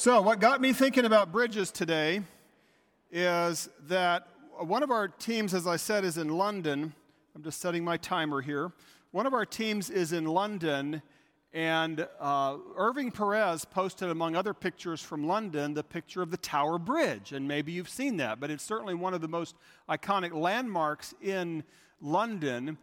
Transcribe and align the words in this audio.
So, 0.00 0.20
what 0.20 0.38
got 0.38 0.60
me 0.60 0.72
thinking 0.72 1.06
about 1.06 1.32
bridges 1.32 1.72
today 1.72 2.22
is 3.10 3.68
that 3.88 4.28
one 4.56 4.84
of 4.84 4.92
our 4.92 5.08
teams, 5.08 5.54
as 5.54 5.66
I 5.66 5.74
said, 5.74 6.04
is 6.04 6.18
in 6.18 6.28
London. 6.28 6.94
I'm 7.34 7.42
just 7.42 7.60
setting 7.60 7.82
my 7.82 7.96
timer 7.96 8.40
here. 8.40 8.70
One 9.10 9.26
of 9.26 9.34
our 9.34 9.44
teams 9.44 9.90
is 9.90 10.12
in 10.12 10.26
London, 10.26 11.02
and 11.52 12.06
uh, 12.20 12.58
Irving 12.76 13.10
Perez 13.10 13.64
posted, 13.64 14.08
among 14.08 14.36
other 14.36 14.54
pictures 14.54 15.02
from 15.02 15.26
London, 15.26 15.74
the 15.74 15.82
picture 15.82 16.22
of 16.22 16.30
the 16.30 16.36
Tower 16.36 16.78
Bridge. 16.78 17.32
And 17.32 17.48
maybe 17.48 17.72
you've 17.72 17.88
seen 17.88 18.18
that, 18.18 18.38
but 18.38 18.52
it's 18.52 18.62
certainly 18.62 18.94
one 18.94 19.14
of 19.14 19.20
the 19.20 19.26
most 19.26 19.56
iconic 19.88 20.32
landmarks 20.32 21.12
in 21.20 21.64
London. 22.00 22.78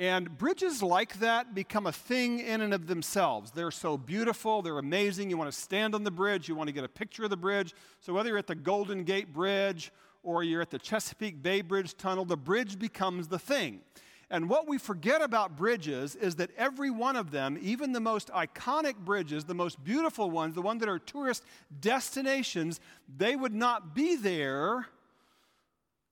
And 0.00 0.38
bridges 0.38 0.82
like 0.82 1.18
that 1.18 1.54
become 1.54 1.86
a 1.86 1.92
thing 1.92 2.40
in 2.40 2.62
and 2.62 2.72
of 2.72 2.86
themselves. 2.86 3.50
They're 3.50 3.70
so 3.70 3.98
beautiful, 3.98 4.62
they're 4.62 4.78
amazing. 4.78 5.28
You 5.28 5.36
want 5.36 5.52
to 5.52 5.60
stand 5.60 5.94
on 5.94 6.04
the 6.04 6.10
bridge, 6.10 6.48
you 6.48 6.54
want 6.54 6.68
to 6.68 6.72
get 6.72 6.84
a 6.84 6.88
picture 6.88 7.24
of 7.24 7.28
the 7.28 7.36
bridge. 7.36 7.74
So, 8.00 8.14
whether 8.14 8.30
you're 8.30 8.38
at 8.38 8.46
the 8.46 8.54
Golden 8.54 9.04
Gate 9.04 9.30
Bridge 9.34 9.92
or 10.22 10.42
you're 10.42 10.62
at 10.62 10.70
the 10.70 10.78
Chesapeake 10.78 11.42
Bay 11.42 11.60
Bridge 11.60 11.98
Tunnel, 11.98 12.24
the 12.24 12.38
bridge 12.38 12.78
becomes 12.78 13.28
the 13.28 13.38
thing. 13.38 13.82
And 14.30 14.48
what 14.48 14.66
we 14.66 14.78
forget 14.78 15.20
about 15.20 15.58
bridges 15.58 16.16
is 16.16 16.36
that 16.36 16.50
every 16.56 16.90
one 16.90 17.16
of 17.16 17.30
them, 17.30 17.58
even 17.60 17.92
the 17.92 18.00
most 18.00 18.28
iconic 18.28 18.96
bridges, 18.96 19.44
the 19.44 19.54
most 19.54 19.84
beautiful 19.84 20.30
ones, 20.30 20.54
the 20.54 20.62
ones 20.62 20.80
that 20.80 20.88
are 20.88 20.98
tourist 20.98 21.44
destinations, 21.78 22.80
they 23.18 23.36
would 23.36 23.54
not 23.54 23.94
be 23.94 24.16
there 24.16 24.86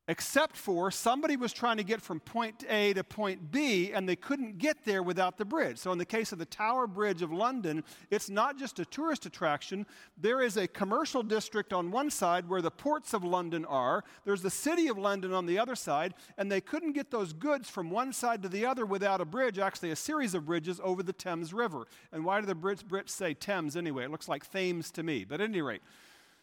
except 0.09 0.57
for 0.57 0.91
somebody 0.91 1.37
was 1.37 1.53
trying 1.53 1.77
to 1.77 1.85
get 1.85 2.01
from 2.01 2.19
point 2.19 2.65
A 2.69 2.95
to 2.95 3.05
point 3.05 3.53
B 3.53 3.93
and 3.93 4.09
they 4.09 4.17
couldn't 4.17 4.57
get 4.57 4.85
there 4.85 5.03
without 5.03 5.37
the 5.37 5.45
bridge. 5.45 5.77
So, 5.77 5.93
in 5.93 5.99
the 5.99 6.07
case 6.07 6.33
of 6.33 6.39
the 6.39 6.47
Tower 6.47 6.87
Bridge 6.87 7.21
of 7.21 7.31
London, 7.31 7.85
it's 8.11 8.31
not 8.31 8.59
just 8.59 8.79
a 8.79 8.87
tourist 8.87 9.27
attraction. 9.27 9.87
There 10.17 10.41
is 10.41 10.57
a 10.57 10.67
commercial 10.67 11.23
district 11.23 11.75
on 11.75 11.91
one 11.91 12.11
side 12.11 12.49
where 12.49 12.63
the 12.63 12.71
ports 12.71 13.13
of 13.13 13.23
London 13.23 13.67
are, 13.67 14.03
there's 14.25 14.43
the 14.43 14.51
city 14.51 14.89
of 14.89 14.97
London 14.97 15.33
on 15.33 15.45
the 15.45 15.59
other 15.59 15.77
side, 15.77 16.15
and 16.39 16.51
they 16.51 16.63
couldn't 16.63 16.93
get 16.93 17.11
those 17.11 17.35
goods 17.35 17.69
from 17.69 17.91
one 17.91 18.13
side 18.13 18.43
to 18.43 18.49
the 18.49 18.65
other 18.65 18.87
without 18.87 19.21
a 19.21 19.27
bridge, 19.27 19.59
actually, 19.59 19.91
a 19.91 19.97
series 19.97 20.35
of 20.35 20.47
bridges 20.47 20.81
over 20.83 21.03
the 21.03 21.13
Thames 21.13 21.53
River. 21.53 21.87
And 22.13 22.25
why 22.25 22.41
do 22.41 22.47
the 22.47 22.55
Brits, 22.55 22.83
Brits 22.83 23.11
say 23.11 23.35
Thames 23.35 23.77
anyway? 23.77 24.05
It 24.05 24.11
looks 24.11 24.29
like 24.29 24.51
Thames 24.51 24.91
to 24.93 25.03
me. 25.03 25.25
But 25.25 25.43
at 25.43 25.51
any 25.51 25.61
rate, 25.61 25.83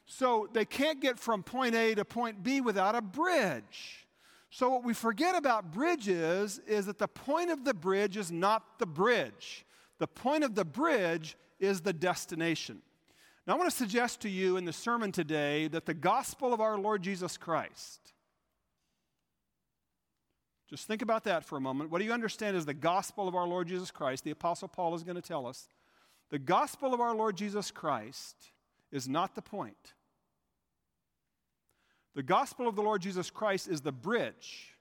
so 0.05 0.47
they 0.53 0.65
can't 0.65 1.01
get 1.01 1.19
from 1.19 1.43
point 1.43 1.75
A 1.75 1.95
to 1.95 2.05
point 2.05 2.43
B 2.43 2.61
without 2.61 2.95
a 2.95 3.01
bridge. 3.01 4.07
So 4.49 4.69
what 4.69 4.83
we 4.83 4.93
forget 4.93 5.35
about 5.35 5.71
bridges 5.71 6.59
is 6.67 6.85
that 6.85 6.97
the 6.97 7.07
point 7.07 7.51
of 7.51 7.65
the 7.65 7.73
bridge 7.73 8.15
is 8.15 8.31
not 8.31 8.79
the 8.79 8.85
bridge. 8.85 9.65
The 9.97 10.07
point 10.07 10.43
of 10.43 10.55
the 10.55 10.65
bridge 10.65 11.35
is 11.59 11.81
the 11.81 11.93
destination. 11.93 12.81
Now, 13.45 13.53
I 13.53 13.57
want 13.57 13.69
to 13.69 13.75
suggest 13.75 14.21
to 14.21 14.29
you 14.29 14.57
in 14.57 14.65
the 14.65 14.73
sermon 14.73 15.11
today 15.11 15.67
that 15.67 15.85
the 15.85 15.93
gospel 15.93 16.53
of 16.53 16.61
our 16.61 16.77
Lord 16.77 17.03
Jesus 17.03 17.37
Christ, 17.37 18.13
just 20.69 20.87
think 20.87 21.01
about 21.01 21.25
that 21.25 21.43
for 21.43 21.57
a 21.57 21.61
moment. 21.61 21.91
What 21.91 21.99
do 21.99 22.05
you 22.05 22.13
understand 22.13 22.57
is 22.57 22.65
the 22.65 22.73
gospel 22.73 23.27
of 23.27 23.35
our 23.35 23.47
Lord 23.47 23.67
Jesus 23.67 23.91
Christ? 23.91 24.23
The 24.23 24.31
Apostle 24.31 24.67
Paul 24.67 24.95
is 24.95 25.03
going 25.03 25.15
to 25.15 25.21
tell 25.21 25.45
us. 25.45 25.67
The 26.31 26.39
gospel 26.39 26.93
of 26.93 26.99
our 26.99 27.13
Lord 27.13 27.37
Jesus 27.37 27.69
Christ 27.69 28.51
is 28.91 29.07
not 29.07 29.35
the 29.35 29.41
point. 29.41 29.93
The 32.15 32.23
gospel 32.23 32.67
of 32.67 32.75
the 32.75 32.81
Lord 32.81 33.01
Jesus 33.01 33.29
Christ 33.29 33.67
is 33.67 33.81
the 33.81 33.91
bridge. 33.91 34.73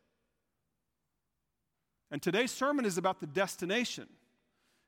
And 2.11 2.23
today's 2.23 2.53
sermon 2.53 2.85
is 2.85 2.97
about 2.97 3.21
the 3.21 3.27
destination. 3.27 4.07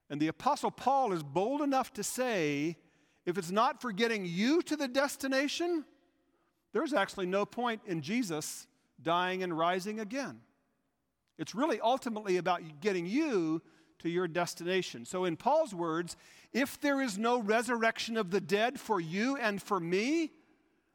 And 0.08 0.20
the 0.20 0.28
Apostle 0.28 0.70
Paul 0.70 1.12
is 1.12 1.24
bold 1.24 1.60
enough 1.60 1.92
to 1.94 2.04
say 2.04 2.76
if 3.24 3.36
it's 3.36 3.50
not 3.50 3.82
for 3.82 3.90
getting 3.90 4.24
you 4.24 4.62
to 4.62 4.76
the 4.76 4.86
destination, 4.86 5.84
there's 6.72 6.92
actually 6.92 7.26
no 7.26 7.44
point 7.44 7.80
in 7.86 8.00
Jesus 8.00 8.68
dying 9.02 9.42
and 9.42 9.56
rising 9.56 9.98
again. 9.98 10.40
It's 11.38 11.54
really 11.54 11.80
ultimately 11.80 12.36
about 12.36 12.62
getting 12.80 13.06
you 13.06 13.60
to 14.00 14.08
your 14.08 14.28
destination. 14.28 15.04
So, 15.04 15.24
in 15.24 15.36
Paul's 15.36 15.74
words, 15.74 16.16
if 16.52 16.80
there 16.80 17.00
is 17.00 17.18
no 17.18 17.40
resurrection 17.40 18.16
of 18.16 18.30
the 18.30 18.40
dead 18.40 18.80
for 18.80 19.00
you 19.00 19.36
and 19.36 19.62
for 19.62 19.80
me, 19.80 20.32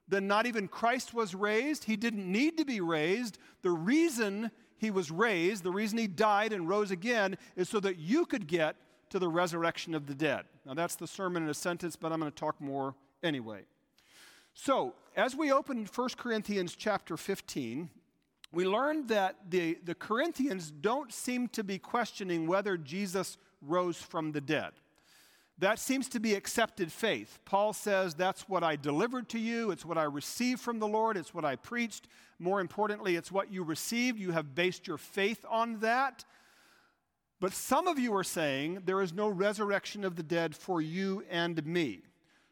then 0.08 0.28
not 0.28 0.46
even 0.46 0.68
Christ 0.68 1.14
was 1.14 1.34
raised. 1.34 1.86
He 1.86 1.96
didn't 1.96 2.30
need 2.30 2.58
to 2.58 2.66
be 2.66 2.82
raised. 2.82 3.38
The 3.62 3.72
reason 3.72 4.52
he 4.78 4.92
was 4.92 5.12
raised, 5.12 5.64
the 5.64 5.72
reason 5.72 5.98
he 5.98 6.08
died 6.08 6.54
and 6.54 6.68
rose 6.68 6.92
again, 6.92 7.38
is 7.56 7.70
so 7.70 7.80
that 7.80 7.98
you 7.98 8.26
could 8.26 8.48
get 8.48 8.76
to 9.12 9.20
the 9.20 9.30
resurrection 9.30 9.94
of 9.94 10.08
the 10.08 10.16
dead. 10.16 10.46
Now, 10.66 10.74
that's 10.74 10.96
the 10.96 11.08
sermon 11.08 11.44
in 11.44 11.50
a 11.50 11.54
sentence, 11.54 11.96
but 11.96 12.12
I'm 12.12 12.20
going 12.20 12.32
to 12.32 12.38
talk 12.38 12.60
more 12.60 12.96
anyway. 13.24 13.62
So, 14.54 14.96
as 15.16 15.36
we 15.36 15.52
open 15.52 15.88
1 15.94 16.10
Corinthians 16.18 16.76
chapter 16.76 17.18
15, 17.18 17.90
we 18.52 18.66
learned 18.66 19.08
that 19.10 19.50
the, 19.50 19.78
the 19.84 19.96
Corinthians 19.96 20.72
don't 20.72 21.12
seem 21.14 21.48
to 21.50 21.64
be 21.64 21.80
questioning 21.80 22.48
whether 22.48 22.78
Jesus 22.78 23.38
rose 23.62 23.98
from 23.98 24.34
the 24.34 24.42
dead. 24.42 24.72
That 25.60 25.80
seems 25.80 26.10
to 26.10 26.20
be 26.20 26.34
accepted 26.34 26.92
faith. 26.92 27.40
Paul 27.46 27.72
says, 27.72 28.16
That's 28.16 28.50
what 28.50 28.64
I 28.64 28.76
delivered 28.76 29.30
to 29.30 29.40
you. 29.40 29.72
It's 29.72 29.86
what 29.86 29.98
I 29.98 30.04
received 30.04 30.60
from 30.60 30.80
the 30.80 30.88
Lord. 30.88 31.18
It's 31.18 31.34
what 31.34 31.46
I 31.46 31.56
preached. 31.56 32.08
More 32.40 32.60
importantly, 32.60 33.16
it's 33.16 33.32
what 33.32 33.54
you 33.54 33.64
received. 33.64 34.18
You 34.18 34.32
have 34.32 34.56
based 34.56 34.88
your 34.88 34.98
faith 34.98 35.46
on 35.48 35.80
that. 35.80 36.26
But 37.40 37.54
some 37.54 37.88
of 37.88 38.00
you 38.00 38.16
are 38.16 38.24
saying 38.24 38.84
there 38.86 39.02
is 39.02 39.14
no 39.14 39.28
resurrection 39.28 40.04
of 40.04 40.16
the 40.16 40.24
dead 40.24 40.56
for 40.56 40.82
you 40.82 41.24
and 41.30 41.64
me. 41.66 42.02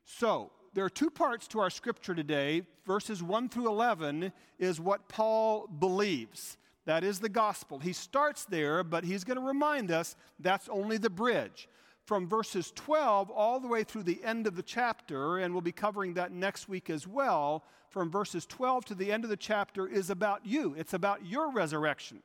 So, 0.03 0.51
there 0.73 0.85
are 0.85 0.89
two 0.89 1.09
parts 1.09 1.47
to 1.49 1.59
our 1.59 1.69
scripture 1.69 2.13
today. 2.13 2.63
Verses 2.85 3.23
1 3.23 3.49
through 3.49 3.67
11 3.67 4.31
is 4.57 4.79
what 4.79 5.07
Paul 5.09 5.67
believes. 5.67 6.57
That 6.85 7.03
is 7.03 7.19
the 7.19 7.29
gospel. 7.29 7.79
He 7.79 7.93
starts 7.93 8.45
there, 8.45 8.83
but 8.83 9.03
he's 9.03 9.23
going 9.23 9.39
to 9.39 9.45
remind 9.45 9.91
us 9.91 10.15
that's 10.39 10.69
only 10.69 10.97
the 10.97 11.09
bridge. 11.09 11.67
From 12.05 12.27
verses 12.27 12.71
12 12.75 13.29
all 13.29 13.59
the 13.59 13.67
way 13.67 13.83
through 13.83 14.03
the 14.03 14.23
end 14.23 14.47
of 14.47 14.55
the 14.55 14.63
chapter, 14.63 15.37
and 15.37 15.53
we'll 15.53 15.61
be 15.61 15.71
covering 15.71 16.15
that 16.15 16.31
next 16.31 16.67
week 16.67 16.89
as 16.89 17.05
well, 17.05 17.63
from 17.89 18.09
verses 18.09 18.45
12 18.45 18.85
to 18.85 18.95
the 18.95 19.11
end 19.11 19.23
of 19.23 19.29
the 19.29 19.37
chapter 19.37 19.87
is 19.87 20.09
about 20.09 20.45
you. 20.45 20.75
It's 20.77 20.93
about 20.93 21.25
your 21.25 21.51
resurrection. 21.51 22.21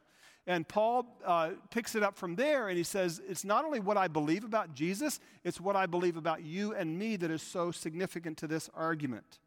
And 0.46 0.68
Paul 0.68 1.06
uh, 1.24 1.50
picks 1.70 1.94
it 1.94 2.02
up 2.02 2.18
from 2.18 2.36
there 2.36 2.68
and 2.68 2.76
he 2.76 2.84
says, 2.84 3.20
It's 3.26 3.44
not 3.44 3.64
only 3.64 3.80
what 3.80 3.96
I 3.96 4.08
believe 4.08 4.44
about 4.44 4.74
Jesus, 4.74 5.20
it's 5.42 5.60
what 5.60 5.74
I 5.74 5.86
believe 5.86 6.16
about 6.16 6.42
you 6.42 6.74
and 6.74 6.98
me 6.98 7.16
that 7.16 7.30
is 7.30 7.42
so 7.42 7.70
significant 7.70 8.36
to 8.38 8.46
this 8.46 8.68
argument. 8.74 9.38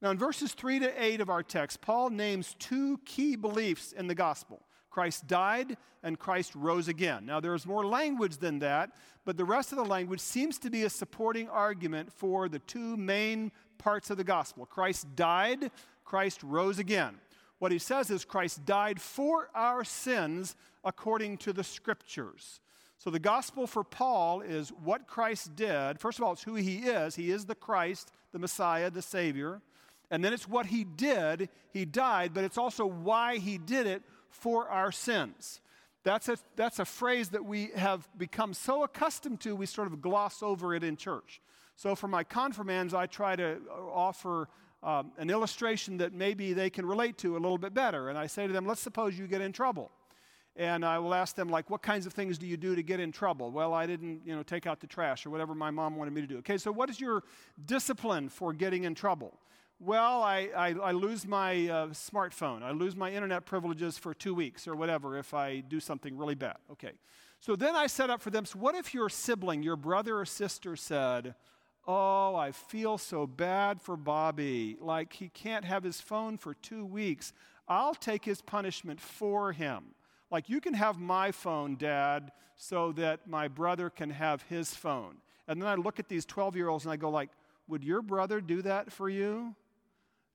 Now, 0.00 0.10
in 0.10 0.18
verses 0.18 0.54
3 0.54 0.78
to 0.78 1.02
8 1.02 1.20
of 1.20 1.28
our 1.28 1.42
text, 1.42 1.82
Paul 1.82 2.08
names 2.08 2.56
two 2.58 2.98
key 3.04 3.36
beliefs 3.36 3.92
in 3.92 4.06
the 4.06 4.14
gospel 4.14 4.62
Christ 4.88 5.26
died 5.26 5.76
and 6.02 6.18
Christ 6.18 6.54
rose 6.54 6.88
again. 6.88 7.26
Now, 7.26 7.38
there's 7.40 7.66
more 7.66 7.86
language 7.86 8.38
than 8.38 8.58
that, 8.60 8.90
but 9.24 9.36
the 9.36 9.44
rest 9.44 9.72
of 9.72 9.78
the 9.78 9.84
language 9.84 10.20
seems 10.20 10.58
to 10.60 10.70
be 10.70 10.82
a 10.82 10.90
supporting 10.90 11.48
argument 11.48 12.12
for 12.12 12.48
the 12.48 12.58
two 12.60 12.96
main 12.96 13.52
parts 13.78 14.10
of 14.10 14.16
the 14.16 14.24
gospel 14.24 14.66
Christ 14.66 15.06
died, 15.14 15.70
Christ 16.04 16.42
rose 16.42 16.78
again. 16.78 17.16
What 17.60 17.72
he 17.72 17.78
says 17.78 18.10
is 18.10 18.24
Christ 18.24 18.64
died 18.64 19.00
for 19.00 19.50
our 19.54 19.84
sins 19.84 20.56
according 20.82 21.36
to 21.38 21.52
the 21.52 21.62
scriptures. 21.62 22.60
So 22.96 23.10
the 23.10 23.18
gospel 23.18 23.66
for 23.66 23.84
Paul 23.84 24.40
is 24.40 24.70
what 24.82 25.06
Christ 25.06 25.54
did. 25.56 26.00
First 26.00 26.18
of 26.18 26.24
all, 26.24 26.32
it's 26.32 26.42
who 26.42 26.54
he 26.54 26.78
is. 26.78 27.14
He 27.14 27.30
is 27.30 27.44
the 27.44 27.54
Christ, 27.54 28.12
the 28.32 28.38
Messiah, 28.38 28.90
the 28.90 29.02
Savior. 29.02 29.60
And 30.10 30.24
then 30.24 30.32
it's 30.32 30.48
what 30.48 30.66
he 30.66 30.84
did. 30.84 31.50
He 31.70 31.84
died, 31.84 32.32
but 32.34 32.44
it's 32.44 32.58
also 32.58 32.86
why 32.86 33.36
he 33.36 33.58
did 33.58 33.86
it 33.86 34.02
for 34.30 34.68
our 34.68 34.90
sins. 34.90 35.60
That's 36.02 36.30
a, 36.30 36.38
that's 36.56 36.78
a 36.78 36.86
phrase 36.86 37.28
that 37.30 37.44
we 37.44 37.70
have 37.76 38.08
become 38.16 38.54
so 38.54 38.84
accustomed 38.84 39.40
to, 39.40 39.54
we 39.54 39.66
sort 39.66 39.86
of 39.86 40.00
gloss 40.00 40.42
over 40.42 40.74
it 40.74 40.82
in 40.82 40.96
church. 40.96 41.42
So 41.76 41.94
for 41.94 42.08
my 42.08 42.24
confirmands, 42.24 42.94
I 42.94 43.06
try 43.06 43.36
to 43.36 43.58
offer 43.92 44.48
um, 44.82 45.12
an 45.18 45.30
illustration 45.30 45.98
that 45.98 46.12
maybe 46.12 46.52
they 46.52 46.70
can 46.70 46.86
relate 46.86 47.18
to 47.18 47.36
a 47.36 47.40
little 47.40 47.58
bit 47.58 47.74
better. 47.74 48.08
And 48.08 48.18
I 48.18 48.26
say 48.26 48.46
to 48.46 48.52
them, 48.52 48.66
let's 48.66 48.80
suppose 48.80 49.18
you 49.18 49.26
get 49.26 49.40
in 49.40 49.52
trouble. 49.52 49.90
And 50.56 50.84
I 50.84 50.98
will 50.98 51.14
ask 51.14 51.36
them, 51.36 51.48
like, 51.48 51.70
what 51.70 51.80
kinds 51.80 52.06
of 52.06 52.12
things 52.12 52.36
do 52.36 52.46
you 52.46 52.56
do 52.56 52.74
to 52.74 52.82
get 52.82 52.98
in 52.98 53.12
trouble? 53.12 53.50
Well, 53.50 53.72
I 53.72 53.86
didn't, 53.86 54.22
you 54.26 54.34
know, 54.34 54.42
take 54.42 54.66
out 54.66 54.80
the 54.80 54.86
trash 54.86 55.24
or 55.24 55.30
whatever 55.30 55.54
my 55.54 55.70
mom 55.70 55.96
wanted 55.96 56.12
me 56.12 56.20
to 56.22 56.26
do. 56.26 56.38
Okay, 56.38 56.58
so 56.58 56.72
what 56.72 56.90
is 56.90 57.00
your 57.00 57.22
discipline 57.66 58.28
for 58.28 58.52
getting 58.52 58.84
in 58.84 58.94
trouble? 58.94 59.38
Well, 59.78 60.22
I, 60.22 60.50
I, 60.54 60.74
I 60.74 60.92
lose 60.92 61.26
my 61.26 61.68
uh, 61.68 61.86
smartphone. 61.88 62.62
I 62.62 62.72
lose 62.72 62.96
my 62.96 63.10
internet 63.10 63.46
privileges 63.46 63.96
for 63.96 64.12
two 64.12 64.34
weeks 64.34 64.68
or 64.68 64.76
whatever 64.76 65.16
if 65.16 65.32
I 65.32 65.60
do 65.60 65.80
something 65.80 66.18
really 66.18 66.34
bad. 66.34 66.56
Okay. 66.72 66.92
So 67.40 67.56
then 67.56 67.74
I 67.74 67.86
set 67.86 68.10
up 68.10 68.20
for 68.20 68.28
them. 68.28 68.44
So, 68.44 68.58
what 68.58 68.74
if 68.74 68.92
your 68.92 69.08
sibling, 69.08 69.62
your 69.62 69.76
brother 69.76 70.18
or 70.18 70.26
sister 70.26 70.76
said, 70.76 71.34
Oh, 71.86 72.34
I 72.34 72.52
feel 72.52 72.98
so 72.98 73.26
bad 73.26 73.80
for 73.80 73.96
Bobby. 73.96 74.76
Like 74.80 75.12
he 75.14 75.28
can't 75.28 75.64
have 75.64 75.82
his 75.82 76.00
phone 76.00 76.36
for 76.36 76.54
two 76.54 76.84
weeks. 76.84 77.32
I'll 77.68 77.94
take 77.94 78.24
his 78.24 78.42
punishment 78.42 79.00
for 79.00 79.52
him. 79.52 79.94
Like 80.30 80.48
you 80.48 80.60
can 80.60 80.74
have 80.74 80.98
my 80.98 81.32
phone, 81.32 81.76
Dad, 81.76 82.32
so 82.56 82.92
that 82.92 83.26
my 83.26 83.48
brother 83.48 83.90
can 83.90 84.10
have 84.10 84.42
his 84.42 84.74
phone. 84.74 85.16
And 85.48 85.60
then 85.60 85.68
I 85.68 85.74
look 85.74 85.98
at 85.98 86.08
these 86.08 86.24
12 86.24 86.56
year 86.56 86.68
olds 86.68 86.84
and 86.84 86.92
I 86.92 86.96
go 86.96 87.10
like, 87.10 87.30
Would 87.68 87.84
your 87.84 88.02
brother 88.02 88.40
do 88.40 88.62
that 88.62 88.92
for 88.92 89.08
you? 89.08 89.54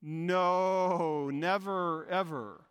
No, 0.01 1.29
never, 1.29 2.05
ever. 2.09 2.61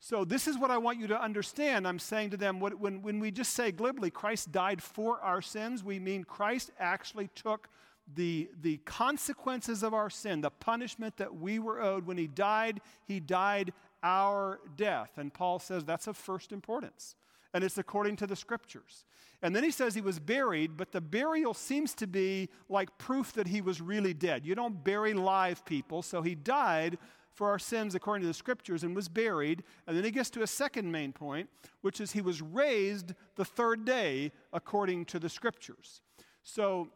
So, 0.00 0.24
this 0.24 0.46
is 0.46 0.56
what 0.56 0.70
I 0.70 0.78
want 0.78 1.00
you 1.00 1.08
to 1.08 1.20
understand. 1.20 1.88
I'm 1.88 1.98
saying 1.98 2.30
to 2.30 2.36
them, 2.36 2.60
when, 2.60 3.02
when 3.02 3.18
we 3.18 3.32
just 3.32 3.54
say 3.54 3.72
glibly, 3.72 4.10
Christ 4.10 4.52
died 4.52 4.80
for 4.80 5.20
our 5.20 5.42
sins, 5.42 5.82
we 5.82 5.98
mean 5.98 6.22
Christ 6.22 6.70
actually 6.78 7.30
took 7.34 7.68
the, 8.14 8.48
the 8.62 8.78
consequences 8.78 9.82
of 9.82 9.94
our 9.94 10.10
sin, 10.10 10.40
the 10.40 10.50
punishment 10.50 11.16
that 11.18 11.34
we 11.34 11.58
were 11.58 11.80
owed. 11.80 12.06
When 12.06 12.18
he 12.18 12.26
died, 12.26 12.80
he 13.06 13.20
died 13.20 13.72
our 14.02 14.60
death. 14.76 15.12
And 15.16 15.32
Paul 15.32 15.58
says 15.58 15.84
that's 15.84 16.06
of 16.06 16.16
first 16.16 16.52
importance. 16.52 17.16
And 17.54 17.64
it's 17.64 17.78
according 17.78 18.16
to 18.16 18.26
the 18.26 18.36
scriptures. 18.36 19.04
And 19.42 19.54
then 19.54 19.62
he 19.62 19.70
says 19.70 19.94
he 19.94 20.00
was 20.00 20.18
buried, 20.18 20.76
but 20.76 20.92
the 20.92 21.00
burial 21.00 21.54
seems 21.54 21.94
to 21.94 22.06
be 22.06 22.48
like 22.68 22.98
proof 22.98 23.32
that 23.34 23.46
he 23.46 23.60
was 23.60 23.80
really 23.80 24.12
dead. 24.12 24.44
You 24.44 24.54
don't 24.54 24.82
bury 24.82 25.14
live 25.14 25.64
people, 25.64 26.02
so 26.02 26.22
he 26.22 26.34
died 26.34 26.98
for 27.32 27.48
our 27.48 27.58
sins 27.58 27.94
according 27.94 28.22
to 28.22 28.26
the 28.26 28.34
scriptures 28.34 28.82
and 28.82 28.96
was 28.96 29.08
buried. 29.08 29.62
And 29.86 29.96
then 29.96 30.04
he 30.04 30.10
gets 30.10 30.28
to 30.30 30.42
a 30.42 30.46
second 30.46 30.90
main 30.90 31.12
point, 31.12 31.48
which 31.82 32.00
is 32.00 32.10
he 32.10 32.20
was 32.20 32.42
raised 32.42 33.14
the 33.36 33.44
third 33.44 33.84
day 33.84 34.32
according 34.52 35.04
to 35.06 35.20
the 35.20 35.28
scriptures. 35.28 36.02
So 36.42 36.88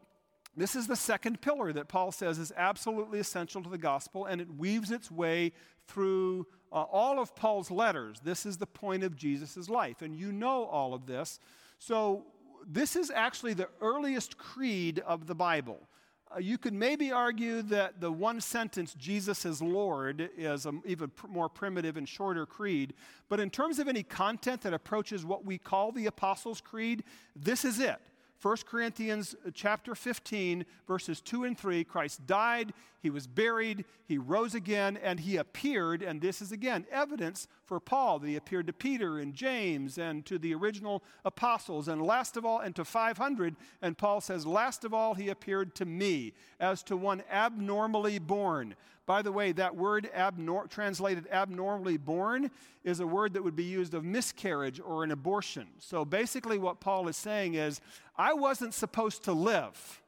this 0.57 0.77
is 0.77 0.87
the 0.87 0.97
second 0.97 1.41
pillar 1.41 1.73
that 1.73 1.89
Paul 1.89 2.13
says 2.13 2.39
is 2.39 2.53
absolutely 2.57 3.19
essential 3.19 3.63
to 3.63 3.71
the 3.71 3.79
gospel, 3.79 4.27
and 4.27 4.41
it 4.41 4.55
weaves 4.57 4.91
its 4.91 5.11
way 5.11 5.53
through 5.89 6.47
uh, 6.71 6.83
all 6.83 7.19
of 7.19 7.35
Paul's 7.35 7.71
letters. 7.71 8.21
This 8.23 8.45
is 8.45 8.59
the 8.59 8.67
point 8.67 9.03
of 9.03 9.17
Jesus' 9.17 9.69
life, 9.69 10.03
and 10.03 10.15
you 10.15 10.31
know 10.31 10.65
all 10.65 10.95
of 10.95 11.07
this. 11.07 11.41
So, 11.79 12.27
this 12.67 12.95
is 12.95 13.11
actually 13.11 13.55
the 13.55 13.69
earliest 13.81 14.39
creed 14.39 15.01
of 15.01 15.27
the 15.27 15.35
Bible. 15.35 15.89
Uh, 16.35 16.39
you 16.39 16.57
could 16.57 16.73
maybe 16.73 17.11
argue 17.11 17.63
that 17.63 18.01
the 18.01 18.11
one 18.11 18.41
sentence, 18.41 18.95
Jesus 18.95 19.45
is 19.45 19.61
Lord, 19.61 20.31
is 20.37 20.67
an 20.67 20.83
even 20.87 21.11
pr- 21.11 21.27
more 21.27 21.49
primitive 21.49 21.97
and 21.97 22.09
shorter 22.09 22.47
creed. 22.47 22.95
But 23.29 23.41
in 23.41 23.51
terms 23.51 23.79
of 23.79 23.89
any 23.89 24.03
content 24.03 24.63
that 24.63 24.73
approaches 24.73 25.25
what 25.25 25.45
we 25.45 25.59
call 25.59 25.93
the 25.93 26.07
Apostles' 26.07 26.61
Creed, 26.61 27.05
this 27.35 27.65
is 27.65 27.81
it. 27.81 27.99
1 28.43 28.57
Corinthians 28.67 29.37
uh, 29.47 29.51
chapter 29.55 29.95
15, 29.95 30.67
verses 30.89 31.21
2 31.21 31.45
and 31.45 31.57
3 31.57 31.85
Christ 31.85 32.27
died, 32.27 32.73
he 33.03 33.11
was 33.11 33.27
buried, 33.27 33.85
he 34.05 34.17
rose 34.17 34.55
again, 34.55 34.97
and 34.97 35.19
he 35.19 35.37
appeared. 35.37 36.03
And 36.03 36.21
this 36.21 36.41
is 36.41 36.53
again 36.53 36.87
evidence 36.91 37.49
for 37.65 37.81
Paul 37.81 38.21
that 38.21 38.29
he 38.29 38.37
appeared 38.37 38.69
to 38.69 38.73
Peter 38.73 39.19
and 39.19 39.35
James 39.35 39.99
and 39.99 40.25
to 40.27 40.39
the 40.39 40.55
original 40.55 41.03
apostles, 41.25 41.89
and 41.89 42.01
last 42.01 42.37
of 42.37 42.47
all, 42.47 42.61
and 42.61 42.77
to 42.77 42.85
500. 42.85 43.57
And 43.81 43.99
Paul 43.99 44.21
says, 44.21 44.47
Last 44.47 44.85
of 44.85 44.95
all, 44.95 45.15
he 45.15 45.31
appeared 45.31 45.75
to 45.77 45.85
me 45.85 46.33
as 46.61 46.85
to 46.85 46.97
one 46.97 47.25
abnormally 47.31 48.21
born. 48.21 48.77
By 49.05 49.23
the 49.23 49.33
way, 49.33 49.53
that 49.53 49.75
word 49.75 50.09
abnor- 50.17 50.71
translated 50.71 51.27
abnormally 51.31 51.97
born 51.97 52.51
is 52.85 53.01
a 53.01 53.07
word 53.07 53.33
that 53.35 53.43
would 53.43 53.57
be 53.57 53.65
used 53.65 53.95
of 53.95 54.05
miscarriage 54.05 54.81
or 54.81 55.03
an 55.03 55.11
abortion. 55.11 55.67
So 55.79 56.05
basically, 56.05 56.59
what 56.59 56.81
Paul 56.81 57.09
is 57.09 57.17
saying 57.17 57.55
is, 57.55 57.81
I 58.17 58.33
wasn't 58.35 58.75
supposed 58.75 59.25
to 59.25 59.33
live. 59.33 60.03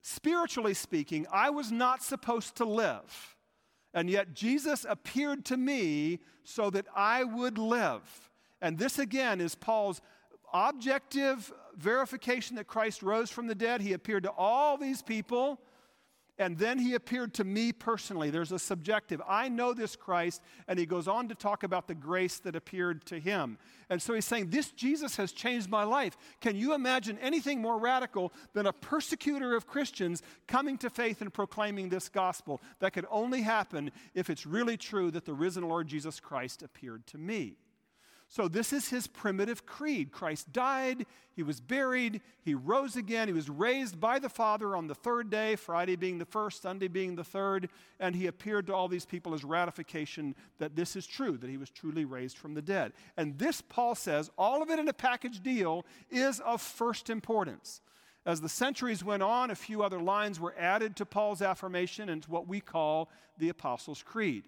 Spiritually 0.00 0.72
speaking, 0.72 1.26
I 1.30 1.50
was 1.50 1.70
not 1.70 2.02
supposed 2.02 2.56
to 2.56 2.64
live. 2.64 3.36
And 3.92 4.08
yet 4.08 4.32
Jesus 4.32 4.86
appeared 4.88 5.44
to 5.46 5.56
me 5.56 6.20
so 6.44 6.70
that 6.70 6.86
I 6.94 7.24
would 7.24 7.58
live. 7.58 8.30
And 8.62 8.78
this 8.78 8.98
again 8.98 9.40
is 9.40 9.54
Paul's 9.54 10.00
objective 10.52 11.52
verification 11.76 12.56
that 12.56 12.66
Christ 12.66 13.02
rose 13.02 13.30
from 13.30 13.46
the 13.46 13.54
dead. 13.54 13.82
He 13.82 13.92
appeared 13.92 14.22
to 14.22 14.30
all 14.30 14.78
these 14.78 15.02
people 15.02 15.60
and 16.38 16.56
then 16.56 16.78
he 16.78 16.94
appeared 16.94 17.34
to 17.34 17.44
me 17.44 17.72
personally. 17.72 18.30
There's 18.30 18.52
a 18.52 18.58
subjective. 18.58 19.20
I 19.26 19.48
know 19.48 19.74
this 19.74 19.96
Christ. 19.96 20.40
And 20.68 20.78
he 20.78 20.86
goes 20.86 21.08
on 21.08 21.28
to 21.28 21.34
talk 21.34 21.64
about 21.64 21.88
the 21.88 21.94
grace 21.94 22.38
that 22.40 22.54
appeared 22.54 23.04
to 23.06 23.18
him. 23.18 23.58
And 23.90 24.00
so 24.00 24.14
he's 24.14 24.24
saying, 24.24 24.50
This 24.50 24.70
Jesus 24.70 25.16
has 25.16 25.32
changed 25.32 25.68
my 25.68 25.82
life. 25.82 26.16
Can 26.40 26.54
you 26.54 26.74
imagine 26.74 27.18
anything 27.18 27.60
more 27.60 27.78
radical 27.78 28.32
than 28.52 28.66
a 28.66 28.72
persecutor 28.72 29.56
of 29.56 29.66
Christians 29.66 30.22
coming 30.46 30.78
to 30.78 30.90
faith 30.90 31.20
and 31.20 31.34
proclaiming 31.34 31.88
this 31.88 32.08
gospel? 32.08 32.60
That 32.78 32.92
could 32.92 33.06
only 33.10 33.42
happen 33.42 33.90
if 34.14 34.30
it's 34.30 34.46
really 34.46 34.76
true 34.76 35.10
that 35.10 35.24
the 35.24 35.34
risen 35.34 35.68
Lord 35.68 35.88
Jesus 35.88 36.20
Christ 36.20 36.62
appeared 36.62 37.06
to 37.08 37.18
me. 37.18 37.56
So, 38.30 38.46
this 38.46 38.74
is 38.74 38.90
his 38.90 39.06
primitive 39.06 39.64
creed. 39.64 40.12
Christ 40.12 40.52
died, 40.52 41.06
he 41.34 41.42
was 41.42 41.60
buried, 41.60 42.20
he 42.42 42.54
rose 42.54 42.94
again, 42.94 43.26
he 43.26 43.32
was 43.32 43.48
raised 43.48 43.98
by 43.98 44.18
the 44.18 44.28
Father 44.28 44.76
on 44.76 44.86
the 44.86 44.94
third 44.94 45.30
day, 45.30 45.56
Friday 45.56 45.96
being 45.96 46.18
the 46.18 46.26
first, 46.26 46.60
Sunday 46.60 46.88
being 46.88 47.16
the 47.16 47.24
third, 47.24 47.70
and 47.98 48.14
he 48.14 48.26
appeared 48.26 48.66
to 48.66 48.74
all 48.74 48.86
these 48.86 49.06
people 49.06 49.32
as 49.32 49.44
ratification 49.44 50.34
that 50.58 50.76
this 50.76 50.94
is 50.94 51.06
true, 51.06 51.38
that 51.38 51.48
he 51.48 51.56
was 51.56 51.70
truly 51.70 52.04
raised 52.04 52.36
from 52.36 52.52
the 52.52 52.60
dead. 52.60 52.92
And 53.16 53.38
this, 53.38 53.62
Paul 53.62 53.94
says, 53.94 54.30
all 54.36 54.62
of 54.62 54.68
it 54.68 54.78
in 54.78 54.88
a 54.88 54.92
package 54.92 55.42
deal 55.42 55.86
is 56.10 56.38
of 56.40 56.60
first 56.60 57.08
importance. 57.08 57.80
As 58.26 58.42
the 58.42 58.48
centuries 58.50 59.02
went 59.02 59.22
on, 59.22 59.50
a 59.50 59.54
few 59.54 59.82
other 59.82 60.00
lines 60.00 60.38
were 60.38 60.54
added 60.58 60.96
to 60.96 61.06
Paul's 61.06 61.40
affirmation 61.40 62.10
into 62.10 62.30
what 62.30 62.46
we 62.46 62.60
call 62.60 63.08
the 63.38 63.48
Apostles' 63.48 64.02
Creed. 64.02 64.44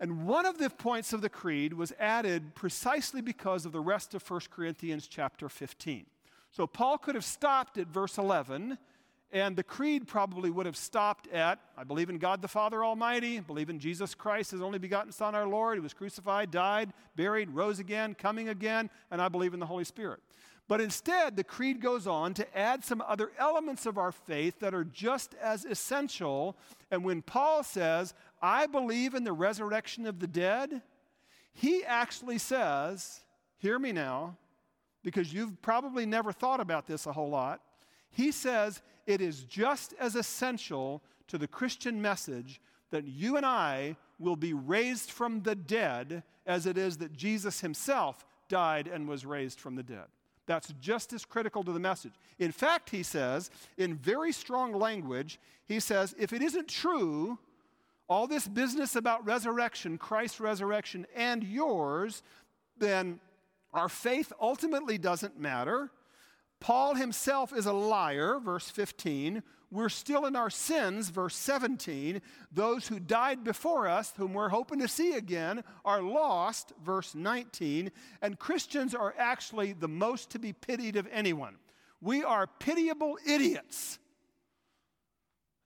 And 0.00 0.26
one 0.26 0.46
of 0.46 0.56
the 0.56 0.70
points 0.70 1.12
of 1.12 1.20
the 1.20 1.28
creed 1.28 1.74
was 1.74 1.92
added 2.00 2.54
precisely 2.54 3.20
because 3.20 3.66
of 3.66 3.72
the 3.72 3.80
rest 3.80 4.14
of 4.14 4.28
1 4.28 4.40
Corinthians 4.50 5.06
chapter 5.06 5.46
15. 5.50 6.06
So 6.52 6.66
Paul 6.66 6.96
could 6.96 7.14
have 7.14 7.24
stopped 7.24 7.76
at 7.76 7.86
verse 7.86 8.16
11, 8.16 8.78
and 9.30 9.56
the 9.56 9.62
creed 9.62 10.08
probably 10.08 10.50
would 10.50 10.64
have 10.64 10.76
stopped 10.76 11.28
at 11.28 11.60
I 11.76 11.84
believe 11.84 12.08
in 12.08 12.16
God 12.16 12.40
the 12.40 12.48
Father 12.48 12.82
Almighty, 12.82 13.40
believe 13.40 13.68
in 13.68 13.78
Jesus 13.78 14.14
Christ, 14.14 14.52
his 14.52 14.62
only 14.62 14.78
begotten 14.78 15.12
Son, 15.12 15.34
our 15.34 15.46
Lord. 15.46 15.76
He 15.76 15.82
was 15.82 15.92
crucified, 15.94 16.50
died, 16.50 16.94
buried, 17.14 17.50
rose 17.50 17.78
again, 17.78 18.14
coming 18.14 18.48
again, 18.48 18.88
and 19.10 19.20
I 19.20 19.28
believe 19.28 19.52
in 19.52 19.60
the 19.60 19.66
Holy 19.66 19.84
Spirit. 19.84 20.20
But 20.70 20.80
instead, 20.80 21.34
the 21.34 21.42
creed 21.42 21.80
goes 21.80 22.06
on 22.06 22.32
to 22.34 22.56
add 22.56 22.84
some 22.84 23.02
other 23.04 23.32
elements 23.40 23.86
of 23.86 23.98
our 23.98 24.12
faith 24.12 24.60
that 24.60 24.72
are 24.72 24.84
just 24.84 25.34
as 25.42 25.64
essential. 25.64 26.56
And 26.92 27.04
when 27.04 27.22
Paul 27.22 27.64
says, 27.64 28.14
I 28.40 28.66
believe 28.66 29.14
in 29.14 29.24
the 29.24 29.32
resurrection 29.32 30.06
of 30.06 30.18
the 30.18 30.26
dead, 30.26 30.82
he 31.52 31.84
actually 31.84 32.38
says, 32.38 33.20
Hear 33.58 33.78
me 33.78 33.92
now, 33.92 34.36
because 35.02 35.32
you've 35.32 35.60
probably 35.60 36.06
never 36.06 36.32
thought 36.32 36.60
about 36.60 36.86
this 36.86 37.06
a 37.06 37.12
whole 37.12 37.28
lot. 37.28 37.60
He 38.10 38.32
says 38.32 38.80
it 39.06 39.20
is 39.20 39.44
just 39.44 39.94
as 39.98 40.16
essential 40.16 41.02
to 41.28 41.38
the 41.38 41.46
Christian 41.46 42.00
message 42.00 42.60
that 42.90 43.06
you 43.06 43.36
and 43.36 43.46
I 43.46 43.96
will 44.18 44.36
be 44.36 44.52
raised 44.52 45.10
from 45.10 45.42
the 45.42 45.54
dead 45.54 46.22
as 46.46 46.66
it 46.66 46.76
is 46.76 46.98
that 46.98 47.12
Jesus 47.12 47.60
himself 47.60 48.24
died 48.48 48.88
and 48.88 49.08
was 49.08 49.24
raised 49.24 49.60
from 49.60 49.76
the 49.76 49.82
dead. 49.82 50.06
That's 50.46 50.72
just 50.80 51.12
as 51.12 51.24
critical 51.24 51.62
to 51.62 51.72
the 51.72 51.78
message. 51.78 52.14
In 52.38 52.50
fact, 52.50 52.90
he 52.90 53.02
says, 53.02 53.50
in 53.76 53.94
very 53.94 54.32
strong 54.32 54.72
language, 54.72 55.38
he 55.66 55.78
says, 55.78 56.14
if 56.18 56.32
it 56.32 56.42
isn't 56.42 56.68
true, 56.68 57.38
all 58.10 58.26
this 58.26 58.48
business 58.48 58.96
about 58.96 59.24
resurrection, 59.24 59.96
Christ's 59.96 60.40
resurrection, 60.40 61.06
and 61.14 61.44
yours, 61.44 62.24
then 62.76 63.20
our 63.72 63.88
faith 63.88 64.32
ultimately 64.40 64.98
doesn't 64.98 65.38
matter. 65.38 65.92
Paul 66.58 66.96
himself 66.96 67.52
is 67.54 67.66
a 67.66 67.72
liar, 67.72 68.40
verse 68.40 68.68
15. 68.68 69.44
We're 69.70 69.88
still 69.88 70.26
in 70.26 70.34
our 70.34 70.50
sins, 70.50 71.08
verse 71.08 71.36
17. 71.36 72.20
Those 72.50 72.88
who 72.88 72.98
died 72.98 73.44
before 73.44 73.86
us, 73.86 74.12
whom 74.16 74.34
we're 74.34 74.48
hoping 74.48 74.80
to 74.80 74.88
see 74.88 75.12
again, 75.12 75.62
are 75.84 76.02
lost, 76.02 76.72
verse 76.84 77.14
19. 77.14 77.92
And 78.20 78.40
Christians 78.40 78.92
are 78.92 79.14
actually 79.16 79.72
the 79.72 79.86
most 79.86 80.30
to 80.30 80.40
be 80.40 80.52
pitied 80.52 80.96
of 80.96 81.06
anyone. 81.12 81.54
We 82.00 82.24
are 82.24 82.48
pitiable 82.58 83.18
idiots. 83.24 83.99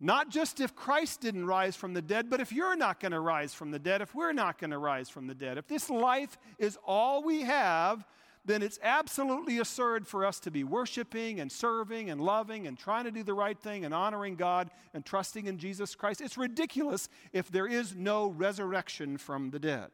Not 0.00 0.28
just 0.28 0.60
if 0.60 0.74
Christ 0.74 1.20
didn't 1.20 1.46
rise 1.46 1.76
from 1.76 1.94
the 1.94 2.02
dead, 2.02 2.28
but 2.28 2.40
if 2.40 2.52
you're 2.52 2.76
not 2.76 3.00
going 3.00 3.12
to 3.12 3.20
rise 3.20 3.54
from 3.54 3.70
the 3.70 3.78
dead, 3.78 4.02
if 4.02 4.14
we're 4.14 4.32
not 4.32 4.58
going 4.58 4.70
to 4.70 4.78
rise 4.78 5.08
from 5.08 5.26
the 5.26 5.34
dead. 5.34 5.56
If 5.56 5.68
this 5.68 5.88
life 5.88 6.36
is 6.58 6.78
all 6.84 7.22
we 7.22 7.42
have, 7.42 8.04
then 8.44 8.62
it's 8.62 8.78
absolutely 8.82 9.58
absurd 9.58 10.06
for 10.06 10.26
us 10.26 10.38
to 10.40 10.50
be 10.50 10.64
worshiping 10.64 11.40
and 11.40 11.50
serving 11.50 12.10
and 12.10 12.20
loving 12.20 12.66
and 12.66 12.78
trying 12.78 13.04
to 13.04 13.10
do 13.10 13.22
the 13.22 13.32
right 13.32 13.58
thing 13.58 13.84
and 13.84 13.94
honoring 13.94 14.34
God 14.34 14.70
and 14.92 15.04
trusting 15.04 15.46
in 15.46 15.56
Jesus 15.56 15.94
Christ. 15.94 16.20
It's 16.20 16.36
ridiculous 16.36 17.08
if 17.32 17.50
there 17.50 17.66
is 17.66 17.94
no 17.94 18.26
resurrection 18.28 19.16
from 19.16 19.50
the 19.50 19.58
dead. 19.58 19.90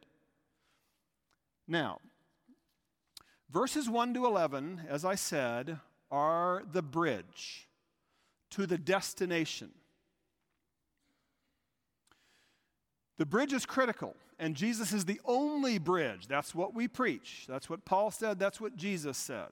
Now, 1.67 1.99
verses 3.49 3.89
1 3.89 4.15
to 4.15 4.25
11, 4.25 4.81
as 4.89 5.05
I 5.05 5.15
said, 5.15 5.79
are 6.09 6.63
the 6.69 6.81
bridge 6.81 7.69
to 8.49 8.65
the 8.65 8.77
destination. 8.77 9.71
The 13.21 13.25
bridge 13.27 13.53
is 13.53 13.67
critical. 13.67 14.15
And 14.39 14.55
Jesus 14.55 14.91
is 14.93 15.05
the 15.05 15.21
only 15.25 15.77
bridge. 15.77 16.25
That's 16.25 16.55
what 16.55 16.73
we 16.73 16.87
preach. 16.87 17.45
That's 17.47 17.69
what 17.69 17.85
Paul 17.85 18.09
said. 18.09 18.39
That's 18.39 18.59
what 18.59 18.75
Jesus 18.75 19.15
said. 19.15 19.49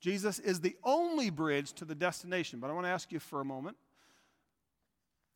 Jesus 0.00 0.40
is 0.40 0.60
the 0.60 0.74
only 0.82 1.30
bridge 1.30 1.74
to 1.74 1.84
the 1.84 1.94
destination. 1.94 2.58
But 2.58 2.70
I 2.70 2.72
want 2.72 2.86
to 2.86 2.90
ask 2.90 3.12
you 3.12 3.20
for 3.20 3.40
a 3.40 3.44
moment 3.44 3.76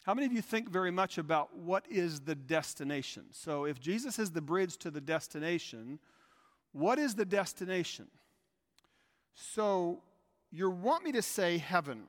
How 0.02 0.12
many 0.12 0.26
of 0.26 0.32
you 0.32 0.42
think 0.42 0.68
very 0.68 0.90
much 0.90 1.18
about 1.18 1.56
what 1.56 1.84
is 1.88 2.18
the 2.18 2.34
destination? 2.34 3.26
So, 3.30 3.64
if 3.64 3.78
Jesus 3.78 4.18
is 4.18 4.32
the 4.32 4.40
bridge 4.40 4.76
to 4.78 4.90
the 4.90 5.00
destination, 5.00 6.00
what 6.72 6.98
is 6.98 7.14
the 7.14 7.24
destination? 7.24 8.08
So, 9.36 10.02
you 10.50 10.68
want 10.68 11.04
me 11.04 11.12
to 11.12 11.22
say 11.22 11.58
heaven. 11.58 12.08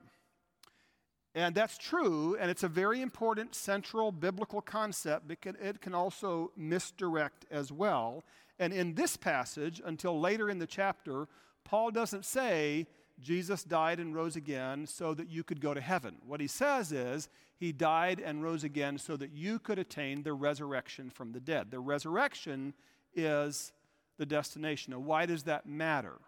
And 1.34 1.54
that's 1.54 1.78
true, 1.78 2.36
and 2.40 2.50
it's 2.50 2.64
a 2.64 2.68
very 2.68 3.00
important 3.00 3.54
central 3.54 4.10
biblical 4.10 4.60
concept, 4.60 5.28
but 5.28 5.38
it 5.44 5.80
can 5.80 5.94
also 5.94 6.50
misdirect 6.56 7.46
as 7.52 7.70
well. 7.70 8.24
And 8.58 8.72
in 8.72 8.94
this 8.94 9.16
passage, 9.16 9.80
until 9.84 10.20
later 10.20 10.50
in 10.50 10.58
the 10.58 10.66
chapter, 10.66 11.28
Paul 11.64 11.92
doesn't 11.92 12.24
say 12.24 12.88
Jesus 13.20 13.62
died 13.62 14.00
and 14.00 14.14
rose 14.14 14.34
again 14.34 14.86
so 14.86 15.14
that 15.14 15.28
you 15.28 15.44
could 15.44 15.60
go 15.60 15.72
to 15.72 15.80
heaven. 15.80 16.16
What 16.26 16.40
he 16.40 16.48
says 16.48 16.90
is, 16.90 17.28
he 17.58 17.70
died 17.70 18.20
and 18.20 18.42
rose 18.42 18.64
again 18.64 18.98
so 18.98 19.16
that 19.18 19.30
you 19.30 19.58
could 19.58 19.78
attain 19.78 20.22
the 20.22 20.32
resurrection 20.32 21.10
from 21.10 21.32
the 21.32 21.40
dead. 21.40 21.70
The 21.70 21.78
resurrection 21.78 22.74
is 23.14 23.72
the 24.18 24.26
destination. 24.26 24.92
Now, 24.92 24.98
why 24.98 25.26
does 25.26 25.44
that 25.44 25.66
matter? 25.66 26.18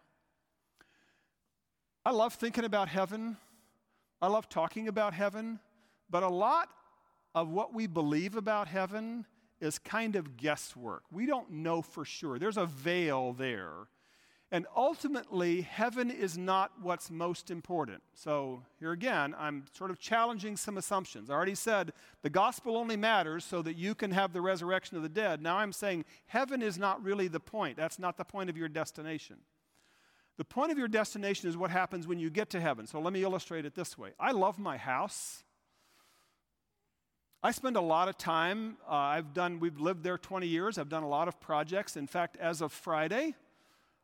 I 2.05 2.11
love 2.11 2.35
thinking 2.35 2.65
about 2.65 2.89
heaven. 2.89 3.39
I 4.23 4.29
love 4.29 4.49
talking 4.49 4.89
about 4.89 5.13
heaven. 5.13 5.59
But 6.09 6.23
a 6.23 6.29
lot 6.29 6.69
of 7.35 7.49
what 7.49 7.75
we 7.75 7.87
believe 7.87 8.37
about 8.37 8.69
heaven 8.69 9.27
is 9.61 9.79
kind 9.79 10.15
of 10.15 10.37
guesswork. 10.37 11.03
We 11.11 11.27
don't 11.27 11.51
know 11.51 11.83
for 11.83 12.05
sure. 12.05 12.39
There's 12.39 12.57
a 12.57 12.67
veil 12.67 13.33
there. 13.33 13.89
And 14.51 14.67
ultimately, 14.77 15.63
heaven 15.63 16.11
is 16.11 16.37
not 16.37 16.73
what's 16.83 17.11
most 17.11 17.51
important. 17.51 18.03
So, 18.13 18.63
here 18.79 18.93
again, 18.93 19.35
I'm 19.39 19.65
sort 19.73 19.91
of 19.91 19.99
challenging 19.99 20.59
some 20.59 20.77
assumptions. 20.77 21.31
I 21.31 21.33
already 21.33 21.55
said 21.55 21.95
the 22.21 22.29
gospel 22.29 22.77
only 22.77 22.99
matters 22.99 23.47
so 23.47 23.63
that 23.63 23.77
you 23.77 23.95
can 23.95 24.11
have 24.11 24.35
the 24.35 24.43
resurrection 24.43 24.99
of 24.99 25.03
the 25.03 25.09
dead. 25.09 25.41
Now 25.41 25.57
I'm 25.57 25.73
saying 25.73 26.05
heaven 26.27 26.61
is 26.61 26.77
not 26.77 27.03
really 27.03 27.29
the 27.29 27.41
point. 27.41 27.79
That's 27.79 27.99
not 27.99 28.19
the 28.19 28.25
point 28.25 28.51
of 28.51 28.59
your 28.59 28.69
destination. 28.69 29.37
The 30.39 30.45
point 30.45 30.73
of 30.73 30.79
your 30.79 30.89
destination 30.89 31.49
is 31.49 31.57
what 31.57 31.71
happens 31.71 32.07
when 32.07 32.19
you 32.19 32.31
get 32.31 32.51
to 32.51 32.61
heaven. 32.61 32.87
So, 32.87 33.01
let 33.01 33.13
me 33.13 33.23
illustrate 33.23 33.65
it 33.65 33.75
this 33.75 33.97
way 33.99 34.11
I 34.19 34.33
love 34.33 34.59
my 34.59 34.77
house. 34.77 35.45
I 37.45 37.51
spend 37.51 37.77
a 37.77 37.81
lot 37.81 38.09
of 38.09 38.17
time. 38.17 38.77
Uh, 38.89 38.95
I've 38.95 39.35
done, 39.35 39.59
we've 39.59 39.81
lived 39.81 40.05
there 40.05 40.17
20 40.17 40.47
years. 40.47 40.79
I've 40.79 40.89
done 40.89 41.03
a 41.03 41.09
lot 41.09 41.27
of 41.27 41.41
projects. 41.41 41.97
In 41.97 42.07
fact, 42.07 42.37
as 42.37 42.61
of 42.61 42.71
Friday, 42.71 43.35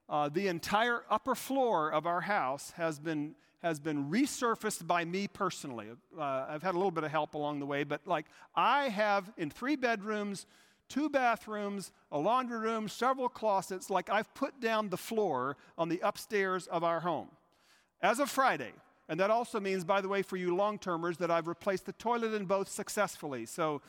uh, 0.09 0.29
the 0.29 0.49
entire 0.49 1.05
upper 1.09 1.37
floor 1.37 1.93
of 1.93 2.05
our 2.05 2.23
house 2.23 2.73
has 2.73 2.99
been 2.99 3.37
has 3.63 3.81
been 3.81 4.09
resurfaced 4.09 4.87
by 4.87 5.05
me 5.05 5.27
personally. 5.27 5.89
Uh, 6.17 6.47
I've 6.49 6.63
had 6.63 6.75
a 6.75 6.79
little 6.79 6.93
bit 6.93 7.05
of 7.05 7.11
help 7.11 7.35
along 7.35 7.59
the 7.59 7.67
way, 7.67 7.83
but 7.85 8.07
like 8.07 8.27
I 8.55 8.89
have 8.89 9.33
in 9.37 9.51
three 9.51 9.75
bedrooms, 9.75 10.47
two 10.88 11.09
bathrooms, 11.09 11.92
a 12.11 12.18
laundry 12.18 12.59
room, 12.59 12.88
several 12.88 13.28
closets, 13.28 13.90
like 13.90 14.11
I've 14.11 14.33
put 14.35 14.61
down 14.61 14.88
the 14.88 14.97
floor 14.97 15.57
on 15.76 15.88
the 15.88 16.00
upstairs 16.02 16.66
of 16.66 16.85
our 16.85 17.00
home 17.00 17.28
as 18.00 18.18
of 18.18 18.30
Friday. 18.30 18.73
And 19.09 19.18
that 19.21 19.30
also 19.30 19.59
means, 19.59 19.85
by 19.85 20.00
the 20.00 20.09
way, 20.09 20.23
for 20.23 20.37
you 20.37 20.54
long 20.54 20.78
termers, 20.78 21.16
that 21.18 21.30
I've 21.30 21.49
replaced 21.49 21.87
the 21.87 21.92
toilet 21.92 22.35
in 22.35 22.45
both 22.45 22.68
successfully. 22.68 23.47
So 23.47 23.80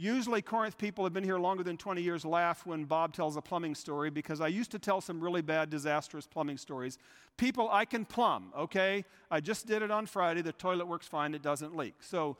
Usually, 0.00 0.42
Corinth 0.42 0.78
people 0.78 1.02
have 1.02 1.12
been 1.12 1.24
here 1.24 1.40
longer 1.40 1.64
than 1.64 1.76
20 1.76 2.00
years 2.00 2.24
laugh 2.24 2.64
when 2.64 2.84
Bob 2.84 3.12
tells 3.12 3.36
a 3.36 3.40
plumbing 3.40 3.74
story 3.74 4.10
because 4.10 4.40
I 4.40 4.46
used 4.46 4.70
to 4.70 4.78
tell 4.78 5.00
some 5.00 5.20
really 5.20 5.42
bad, 5.42 5.70
disastrous 5.70 6.24
plumbing 6.24 6.58
stories. 6.58 6.98
People, 7.36 7.68
I 7.68 7.84
can 7.84 8.04
plumb, 8.04 8.52
okay? 8.56 9.04
I 9.28 9.40
just 9.40 9.66
did 9.66 9.82
it 9.82 9.90
on 9.90 10.06
Friday. 10.06 10.40
The 10.40 10.52
toilet 10.52 10.86
works 10.86 11.08
fine, 11.08 11.34
it 11.34 11.42
doesn't 11.42 11.76
leak. 11.76 11.96
So, 11.98 12.36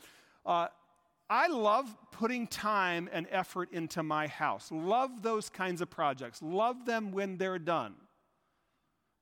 uh, 0.46 0.68
I 1.30 1.49
love 1.49 1.94
putting 2.11 2.47
time 2.47 3.08
and 3.12 3.26
effort 3.30 3.70
into 3.73 4.02
my 4.02 4.26
house. 4.26 4.70
Love 4.73 5.23
those 5.23 5.50
kinds 5.50 5.80
of 5.80 5.90
projects. 5.90 6.40
Love 6.42 6.87
them 6.87 7.12
when 7.12 7.37
they're 7.37 7.58
done. 7.58 7.94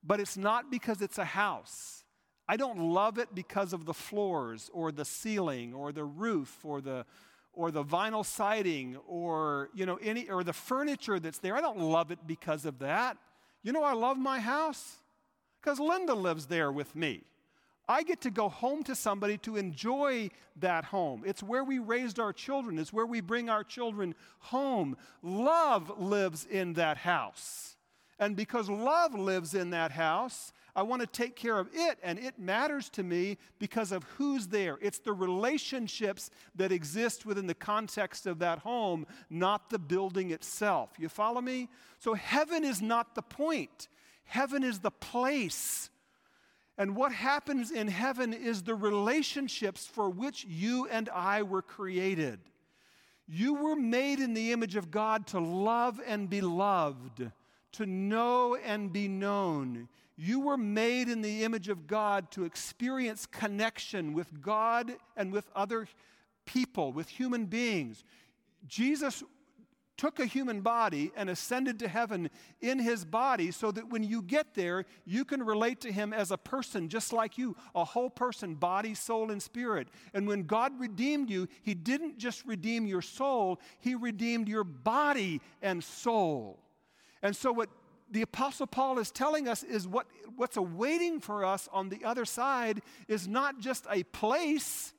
But 0.05 0.21
it's 0.21 0.37
not 0.37 0.71
because 0.71 1.03
it's 1.03 1.19
a 1.19 1.25
house. 1.25 2.05
I 2.49 2.57
don't 2.57 2.79
love 2.79 3.19
it 3.19 3.35
because 3.35 3.73
of 3.73 3.87
the 3.87 3.95
floors 3.95 4.71
or 4.73 4.93
the 4.93 5.05
ceiling 5.05 5.75
or 5.75 5.91
the 5.91 6.05
roof 6.05 6.65
or 6.65 6.81
the 6.81 7.05
or 7.53 7.71
the 7.71 7.83
vinyl 7.83 8.25
siding 8.25 8.97
or 9.09 9.71
you 9.75 9.85
know 9.87 9.99
any 10.03 10.29
or 10.29 10.45
the 10.45 10.53
furniture 10.53 11.19
that's 11.19 11.39
there. 11.39 11.57
I 11.57 11.61
don't 11.61 11.81
love 11.81 12.13
it 12.13 12.21
because 12.25 12.65
of 12.65 12.79
that. 12.79 13.17
You 13.65 13.73
know 13.73 13.83
I 13.83 13.95
love 13.95 14.17
my 14.17 14.39
house 14.39 14.99
because 15.61 15.81
Linda 15.81 16.15
lives 16.15 16.47
there 16.47 16.71
with 16.71 16.95
me. 16.95 17.25
I 17.89 18.03
get 18.03 18.21
to 18.23 18.31
go 18.31 18.49
home 18.49 18.83
to 18.85 18.95
somebody 18.95 19.39
to 19.39 19.57
enjoy 19.57 20.31
that 20.57 20.87
home. 20.87 21.23
It's 21.25 21.43
where 21.43 21.63
we 21.63 21.79
raised 21.79 22.19
our 22.19 22.33
children. 22.33 22.79
It's 22.79 22.93
where 22.93 23.07
we 23.07 23.21
bring 23.21 23.49
our 23.49 23.63
children 23.63 24.15
home. 24.41 24.97
Love 25.23 26.01
lives 26.01 26.47
in 26.47 26.73
that 26.75 26.97
house. 26.99 27.77
And 28.19 28.35
because 28.35 28.69
love 28.69 29.15
lives 29.15 29.55
in 29.55 29.71
that 29.71 29.93
house, 29.93 30.53
I 30.75 30.83
want 30.83 31.01
to 31.01 31.07
take 31.07 31.37
care 31.37 31.59
of 31.59 31.69
it, 31.73 31.99
and 32.03 32.19
it 32.19 32.39
matters 32.39 32.91
to 32.91 33.03
me 33.03 33.39
because 33.59 33.93
of 33.93 34.05
who's 34.19 34.49
there. 34.49 34.79
It's 34.83 34.99
the 34.99 35.15
relationships 35.15 36.31
that 36.55 36.71
exist 36.71 37.25
within 37.25 37.47
the 37.47 37.55
context 37.55 38.27
of 38.27 38.41
that 38.41 38.59
home, 38.59 39.07
not 39.31 39.71
the 39.71 39.79
building 39.79 40.33
itself. 40.33 40.91
You 40.99 41.09
follow 41.09 41.41
me? 41.41 41.71
So, 41.99 42.13
heaven 42.13 42.63
is 42.63 42.83
not 42.83 43.15
the 43.15 43.23
point, 43.23 43.89
heaven 44.25 44.63
is 44.63 44.81
the 44.81 44.91
place. 44.91 45.89
And 46.79 46.95
what 46.95 47.13
happens 47.13 47.71
in 47.71 47.89
heaven 47.89 48.33
is 48.33 48.63
the 48.63 48.75
relationships 48.75 49.87
for 49.87 50.11
which 50.11 50.45
you 50.45 50.87
and 50.89 51.09
I 51.09 51.43
were 51.43 51.63
created. 51.63 52.39
You 53.27 53.55
were 53.55 53.77
made 53.77 54.21
in 54.21 54.35
the 54.35 54.53
image 54.53 54.77
of 54.77 54.91
God 54.91 55.27
to 55.29 55.41
love 55.41 56.01
and 56.07 56.29
be 56.29 56.41
loved, 56.41 57.29
to 57.73 57.87
know 57.87 58.57
and 58.57 58.93
be 58.93 59.09
known. 59.09 59.89
You 60.17 60.41
were 60.41 60.57
made 60.57 61.09
in 61.09 61.23
the 61.23 61.45
image 61.45 61.69
of 61.69 61.87
God 61.87 62.31
to 62.33 62.45
experience 62.45 63.27
connection 63.27 64.13
with 64.13 64.41
God 64.41 64.95
and 65.17 65.33
with 65.33 65.51
other 65.55 65.89
people, 66.45 66.93
with 66.93 67.09
human 67.09 67.47
beings. 67.47 68.05
Jesus 68.67 69.23
took 69.97 70.21
a 70.21 70.27
human 70.27 70.61
body 70.61 71.11
and 71.17 71.31
ascended 71.31 71.79
to 71.79 71.89
heaven 71.89 72.31
in 72.61 72.79
his 72.79 73.05
body 73.05 73.51
so 73.51 73.71
that 73.71 73.89
when 73.89 74.03
you 74.03 74.23
get 74.23 74.55
there, 74.55 74.85
you 75.05 75.25
can 75.25 75.43
relate 75.43 75.81
to 75.81 75.93
him 75.93 76.13
as 76.13 76.31
a 76.31 76.37
person 76.37 76.89
just 76.89 77.13
like 77.13 77.39
you, 77.39 77.57
a 77.75 77.85
whole 77.85 78.11
person, 78.11 78.55
body, 78.55 78.95
soul, 78.95 79.31
and 79.31 79.43
spirit. 79.43 79.89
And 80.15 80.27
when 80.27 80.43
God 80.43 80.79
redeemed 80.79 81.31
you, 81.31 81.49
he 81.63 81.75
didn't 81.75 82.19
just 82.19 82.45
redeem 82.47 82.87
your 82.87 83.03
soul, 83.03 83.61
he 83.81 83.95
redeemed 83.95 84.49
your 84.49 84.65
body 84.65 85.41
and 85.63 85.83
soul. 85.83 86.59
And 87.23 87.35
so, 87.35 87.53
what 87.53 87.71
the 88.11 88.23
Apostle 88.23 88.67
Paul 88.67 88.99
is 88.99 89.11
telling 89.11 89.49
us 89.49 89.63
is 89.63 89.89
what, 89.89 90.07
what's 90.37 90.57
awaiting 90.57 91.21
for 91.21 91.45
us 91.45 91.69
on 91.73 91.89
the 91.89 92.05
other 92.05 92.25
side 92.25 92.83
is 93.09 93.27
not 93.27 93.59
just 93.59 93.87
a 93.91 94.05
place, 94.05 94.93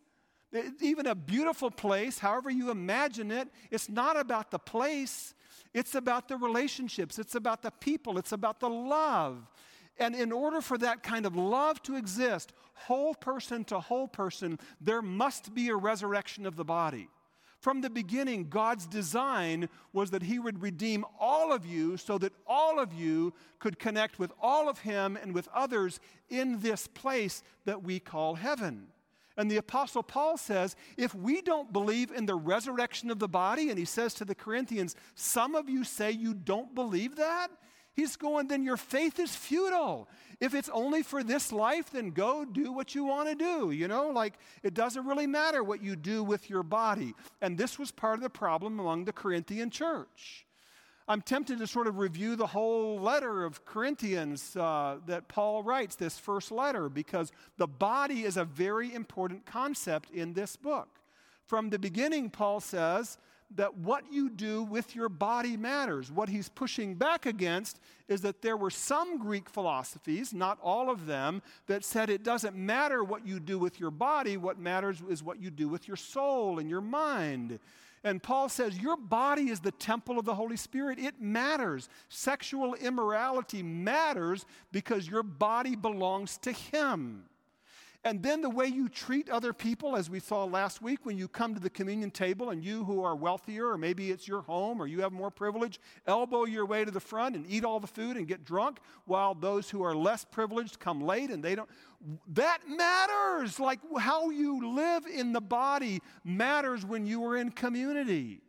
even 0.82 1.08
a 1.08 1.16
beautiful 1.16 1.70
place, 1.70 2.20
however 2.20 2.50
you 2.50 2.72
imagine 2.72 3.32
it. 3.32 3.50
It's 3.72 3.90
not 3.90 4.18
about 4.18 4.52
the 4.52 4.60
place, 4.60 5.34
it's 5.74 5.96
about 5.96 6.28
the 6.28 6.38
relationships, 6.38 7.20
it's 7.20 7.36
about 7.36 7.62
the 7.62 7.72
people, 7.72 8.18
it's 8.18 8.32
about 8.32 8.60
the 8.60 8.70
love. 8.70 9.48
And 10.00 10.16
in 10.16 10.32
order 10.32 10.62
for 10.62 10.78
that 10.78 11.04
kind 11.04 11.26
of 11.26 11.36
love 11.36 11.82
to 11.84 11.96
exist, 11.96 12.54
whole 12.74 13.16
person 13.16 13.64
to 13.66 13.80
whole 13.80 14.08
person, 14.08 14.60
there 14.80 15.02
must 15.02 15.54
be 15.54 15.70
a 15.70 15.76
resurrection 15.76 16.46
of 16.46 16.56
the 16.56 16.66
body. 16.66 17.10
From 17.60 17.82
the 17.82 17.90
beginning, 17.90 18.50
God's 18.50 18.86
design 18.86 19.68
was 19.92 20.12
that 20.12 20.22
He 20.22 20.38
would 20.38 20.62
redeem 20.62 21.04
all 21.20 21.52
of 21.52 21.66
you 21.66 21.98
so 21.98 22.20
that 22.20 22.34
all 22.46 22.80
of 22.80 22.94
you 22.94 23.34
could 23.58 23.80
connect 23.80 24.20
with 24.20 24.32
all 24.40 24.70
of 24.70 24.80
Him 24.80 25.18
and 25.20 25.34
with 25.34 25.50
others 25.54 26.00
in 26.30 26.60
this 26.60 26.86
place 26.86 27.42
that 27.66 27.82
we 27.82 28.00
call 28.00 28.36
heaven. 28.36 28.88
And 29.38 29.50
the 29.50 29.58
Apostle 29.58 30.04
Paul 30.04 30.38
says, 30.38 30.76
if 30.98 31.14
we 31.14 31.42
don't 31.42 31.72
believe 31.72 32.12
in 32.12 32.26
the 32.26 32.36
resurrection 32.36 33.12
of 33.12 33.20
the 33.20 33.28
body, 33.28 33.70
and 33.70 33.78
he 33.78 33.86
says 33.86 34.14
to 34.16 34.26
the 34.26 34.36
Corinthians, 34.36 34.96
some 35.16 35.54
of 35.54 35.70
you 35.70 35.84
say 35.84 36.12
you 36.12 36.34
don't 36.34 36.74
believe 36.74 37.16
that, 37.18 37.50
He's 37.98 38.16
going, 38.16 38.48
then 38.48 38.64
your 38.64 38.78
faith 38.78 39.18
is 39.18 39.36
futile. 39.36 40.08
If 40.40 40.54
it's 40.54 40.70
only 40.70 41.02
for 41.02 41.24
this 41.24 41.52
life, 41.52 41.90
then 41.90 42.12
go 42.12 42.46
do 42.46 42.72
what 42.72 42.94
you 42.94 43.04
want 43.04 43.28
to 43.28 43.34
do. 43.34 43.72
You 43.72 43.88
know, 43.88 44.10
like 44.10 44.36
it 44.62 44.76
doesn't 44.76 45.08
really 45.08 45.26
matter 45.26 45.64
what 45.64 45.82
you 45.82 45.96
do 45.96 46.24
with 46.24 46.48
your 46.48 46.62
body. 46.62 47.16
And 47.42 47.58
this 47.58 47.80
was 47.80 47.90
part 47.90 48.14
of 48.14 48.22
the 48.22 48.30
problem 48.30 48.80
among 48.80 49.06
the 49.06 49.14
Corinthian 49.14 49.72
church. 49.72 50.46
I'm 51.10 51.22
tempted 51.22 51.60
to 51.60 51.68
sort 51.68 51.88
of 51.88 52.00
review 52.00 52.36
the 52.36 52.48
whole 52.48 53.00
letter 53.00 53.46
of 53.46 53.64
Corinthians 53.64 54.56
uh, 54.58 54.98
that 55.06 55.30
Paul 55.30 55.64
writes, 55.64 55.96
this 55.96 56.20
first 56.20 56.52
letter, 56.52 56.90
because 56.90 57.32
the 57.58 57.68
body 57.68 58.24
is 58.24 58.36
a 58.36 58.44
very 58.44 58.94
important 58.94 59.46
concept 59.46 60.10
in 60.12 60.34
this 60.34 60.58
book. 60.58 60.90
From 61.46 61.70
the 61.70 61.80
beginning, 61.80 62.30
Paul 62.30 62.60
says, 62.60 63.18
that 63.56 63.78
what 63.78 64.12
you 64.12 64.30
do 64.30 64.64
with 64.64 64.96
your 64.96 65.10
body 65.10 65.56
matters. 65.56 66.12
What 66.12 66.30
he's 66.30 66.50
pushing 66.50 66.96
back 66.96 67.26
against 67.26 67.80
is 68.08 68.22
that 68.22 68.42
there 68.42 68.58
were 68.58 68.70
some 68.70 69.18
Greek 69.18 69.50
philosophies, 69.50 70.34
not 70.34 70.60
all 70.62 70.90
of 70.90 71.06
them, 71.06 71.42
that 71.68 71.86
said 71.86 72.10
it 72.10 72.24
doesn't 72.24 72.56
matter 72.56 73.04
what 73.04 73.26
you 73.26 73.40
do 73.40 73.58
with 73.58 73.80
your 73.80 73.92
body, 73.92 74.36
what 74.36 74.60
matters 74.60 75.02
is 75.10 75.24
what 75.24 75.42
you 75.42 75.50
do 75.50 75.70
with 75.70 75.88
your 75.88 75.98
soul 75.98 76.60
and 76.60 76.70
your 76.70 76.82
mind. 76.82 77.60
And 78.04 78.22
Paul 78.22 78.50
says, 78.50 78.80
Your 78.80 78.98
body 78.98 79.50
is 79.50 79.60
the 79.60 79.72
temple 79.72 80.20
of 80.20 80.26
the 80.26 80.36
Holy 80.36 80.58
Spirit. 80.58 81.00
It 81.00 81.20
matters. 81.20 81.90
Sexual 82.10 82.76
immorality 82.76 83.64
matters 83.64 84.46
because 84.72 85.10
your 85.10 85.24
body 85.24 85.76
belongs 85.76 86.38
to 86.40 86.52
Him. 86.52 87.24
And 88.08 88.24
then 88.24 88.40
the 88.40 88.50
way 88.50 88.68
you 88.68 88.88
treat 88.88 89.30
other 89.30 89.52
people, 89.52 89.98
as 89.98 90.10
we 90.10 90.22
saw 90.22 90.46
last 90.46 90.82
week, 90.82 91.06
when 91.06 91.18
you 91.18 91.28
come 91.28 91.54
to 91.54 91.60
the 91.60 91.70
communion 91.70 92.10
table 92.10 92.52
and 92.52 92.64
you 92.64 92.86
who 92.86 93.04
are 93.04 93.18
wealthier, 93.18 93.68
or 93.68 93.78
maybe 93.78 94.12
it's 94.12 94.26
your 94.26 94.44
home 94.44 94.82
or 94.82 94.88
you 94.88 95.02
have 95.02 95.12
more 95.12 95.30
privilege, 95.30 95.78
elbow 96.06 96.46
your 96.46 96.66
way 96.66 96.86
to 96.86 96.92
the 96.92 97.02
front 97.02 97.36
and 97.36 97.46
eat 97.50 97.66
all 97.66 97.82
the 97.82 97.88
food 97.88 98.16
and 98.16 98.26
get 98.26 98.46
drunk, 98.46 98.80
while 99.04 99.34
those 99.34 99.70
who 99.70 99.84
are 99.84 99.94
less 99.94 100.24
privileged 100.24 100.80
come 100.80 101.02
late 101.02 101.30
and 101.30 101.44
they 101.44 101.54
don't. 101.54 101.70
That 102.30 102.60
matters. 102.66 103.60
Like 103.60 103.82
how 104.00 104.30
you 104.30 104.74
live 104.74 105.06
in 105.06 105.34
the 105.34 105.42
body 105.42 106.00
matters 106.24 106.86
when 106.86 107.06
you 107.06 107.26
are 107.26 107.36
in 107.36 107.52
community. 107.52 108.40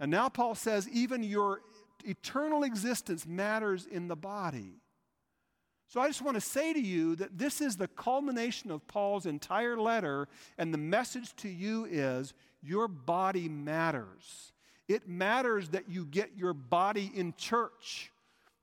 And 0.00 0.10
now 0.10 0.28
Paul 0.28 0.56
says, 0.56 0.88
even 0.88 1.22
your 1.22 1.60
eternal 2.04 2.64
existence 2.64 3.24
matters 3.24 3.86
in 3.86 4.08
the 4.08 4.16
body. 4.16 4.80
So 5.94 6.00
I 6.00 6.08
just 6.08 6.22
want 6.22 6.34
to 6.34 6.40
say 6.40 6.72
to 6.72 6.80
you 6.80 7.14
that 7.14 7.38
this 7.38 7.60
is 7.60 7.76
the 7.76 7.86
culmination 7.86 8.72
of 8.72 8.84
Paul's 8.88 9.26
entire 9.26 9.76
letter, 9.76 10.26
and 10.58 10.74
the 10.74 10.78
message 10.78 11.36
to 11.36 11.48
you 11.48 11.84
is 11.84 12.34
your 12.64 12.88
body 12.88 13.48
matters. 13.48 14.50
It 14.88 15.08
matters 15.08 15.68
that 15.68 15.88
you 15.88 16.04
get 16.06 16.32
your 16.36 16.52
body 16.52 17.12
in 17.14 17.32
church 17.36 18.10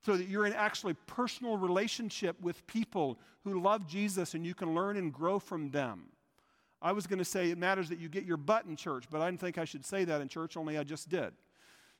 so 0.05 0.17
that 0.17 0.27
you're 0.27 0.45
in 0.45 0.51
actually 0.51 0.93
personal 1.07 1.55
relationship 1.55 2.35
with 2.41 2.67
people 2.67 3.17
who 3.45 3.61
love 3.61 3.87
Jesus 3.87 4.33
and 4.33 4.45
you 4.45 4.53
can 4.53 4.75
learn 4.75 4.97
and 4.97 5.13
grow 5.13 5.39
from 5.39 5.71
them. 5.71 6.07
I 6.81 6.91
was 6.91 7.07
going 7.07 7.19
to 7.19 7.23
say 7.23 7.49
it 7.49 7.57
matters 7.57 7.87
that 7.87 7.99
you 7.99 8.09
get 8.09 8.25
your 8.25 8.35
butt 8.35 8.65
in 8.65 8.75
church, 8.75 9.05
but 9.09 9.21
I 9.21 9.29
didn't 9.29 9.39
think 9.39 9.57
I 9.57 9.63
should 9.63 9.85
say 9.85 10.03
that 10.03 10.19
in 10.19 10.27
church, 10.27 10.57
only 10.57 10.77
I 10.77 10.83
just 10.83 11.07
did. 11.07 11.31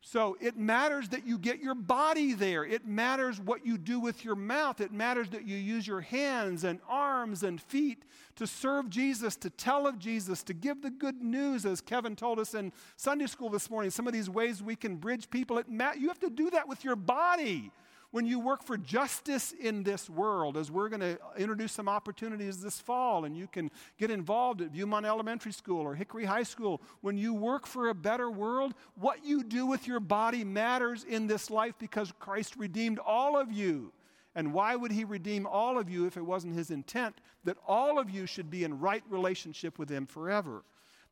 So 0.03 0.35
it 0.41 0.57
matters 0.57 1.09
that 1.09 1.27
you 1.27 1.37
get 1.37 1.59
your 1.59 1.75
body 1.75 2.33
there. 2.33 2.65
It 2.65 2.87
matters 2.87 3.39
what 3.39 3.63
you 3.63 3.77
do 3.77 3.99
with 3.99 4.25
your 4.25 4.35
mouth. 4.35 4.81
It 4.81 4.91
matters 4.91 5.29
that 5.29 5.47
you 5.47 5.55
use 5.55 5.85
your 5.85 6.01
hands 6.01 6.63
and 6.63 6.79
arms 6.89 7.43
and 7.43 7.61
feet 7.61 8.03
to 8.37 8.47
serve 8.47 8.89
Jesus, 8.89 9.35
to 9.37 9.51
tell 9.51 9.85
of 9.85 9.99
Jesus, 9.99 10.41
to 10.43 10.55
give 10.55 10.81
the 10.81 10.89
good 10.89 11.21
news, 11.21 11.67
as 11.67 11.81
Kevin 11.81 12.15
told 12.15 12.39
us 12.39 12.55
in 12.55 12.73
Sunday 12.97 13.27
school 13.27 13.51
this 13.51 13.69
morning. 13.69 13.91
Some 13.91 14.07
of 14.07 14.13
these 14.13 14.29
ways 14.29 14.63
we 14.63 14.75
can 14.75 14.95
bridge 14.95 15.29
people. 15.29 15.59
It 15.59 15.69
ma- 15.69 15.93
you 15.93 16.07
have 16.07 16.19
to 16.21 16.31
do 16.31 16.49
that 16.49 16.67
with 16.67 16.83
your 16.83 16.95
body 16.95 17.71
when 18.11 18.25
you 18.25 18.39
work 18.39 18.63
for 18.63 18.77
justice 18.77 19.53
in 19.53 19.83
this 19.83 20.09
world, 20.09 20.57
as 20.57 20.69
we're 20.69 20.89
going 20.89 21.01
to 21.01 21.17
introduce 21.37 21.71
some 21.71 21.87
opportunities 21.87 22.61
this 22.61 22.79
fall, 22.79 23.25
and 23.25 23.37
you 23.37 23.47
can 23.47 23.71
get 23.97 24.11
involved 24.11 24.61
at 24.61 24.73
Viewmont 24.73 25.05
Elementary 25.05 25.53
School 25.53 25.81
or 25.81 25.95
Hickory 25.95 26.25
High 26.25 26.43
School, 26.43 26.81
when 26.99 27.17
you 27.17 27.33
work 27.33 27.65
for 27.65 27.89
a 27.89 27.93
better 27.93 28.29
world, 28.29 28.73
what 28.95 29.25
you 29.25 29.43
do 29.43 29.65
with 29.65 29.87
your 29.87 30.01
body 30.01 30.43
matters 30.43 31.05
in 31.05 31.27
this 31.27 31.49
life 31.49 31.73
because 31.79 32.11
Christ 32.19 32.55
redeemed 32.57 32.99
all 32.99 33.37
of 33.37 33.51
you. 33.51 33.93
And 34.35 34.53
why 34.53 34.75
would 34.75 34.91
he 34.91 35.03
redeem 35.03 35.45
all 35.45 35.77
of 35.77 35.89
you 35.89 36.05
if 36.05 36.15
it 36.15 36.25
wasn't 36.25 36.55
his 36.55 36.71
intent 36.71 37.15
that 37.43 37.57
all 37.67 37.99
of 37.99 38.09
you 38.09 38.25
should 38.25 38.49
be 38.49 38.63
in 38.63 38.79
right 38.79 39.03
relationship 39.09 39.79
with 39.79 39.89
him 39.89 40.05
forever? 40.05 40.63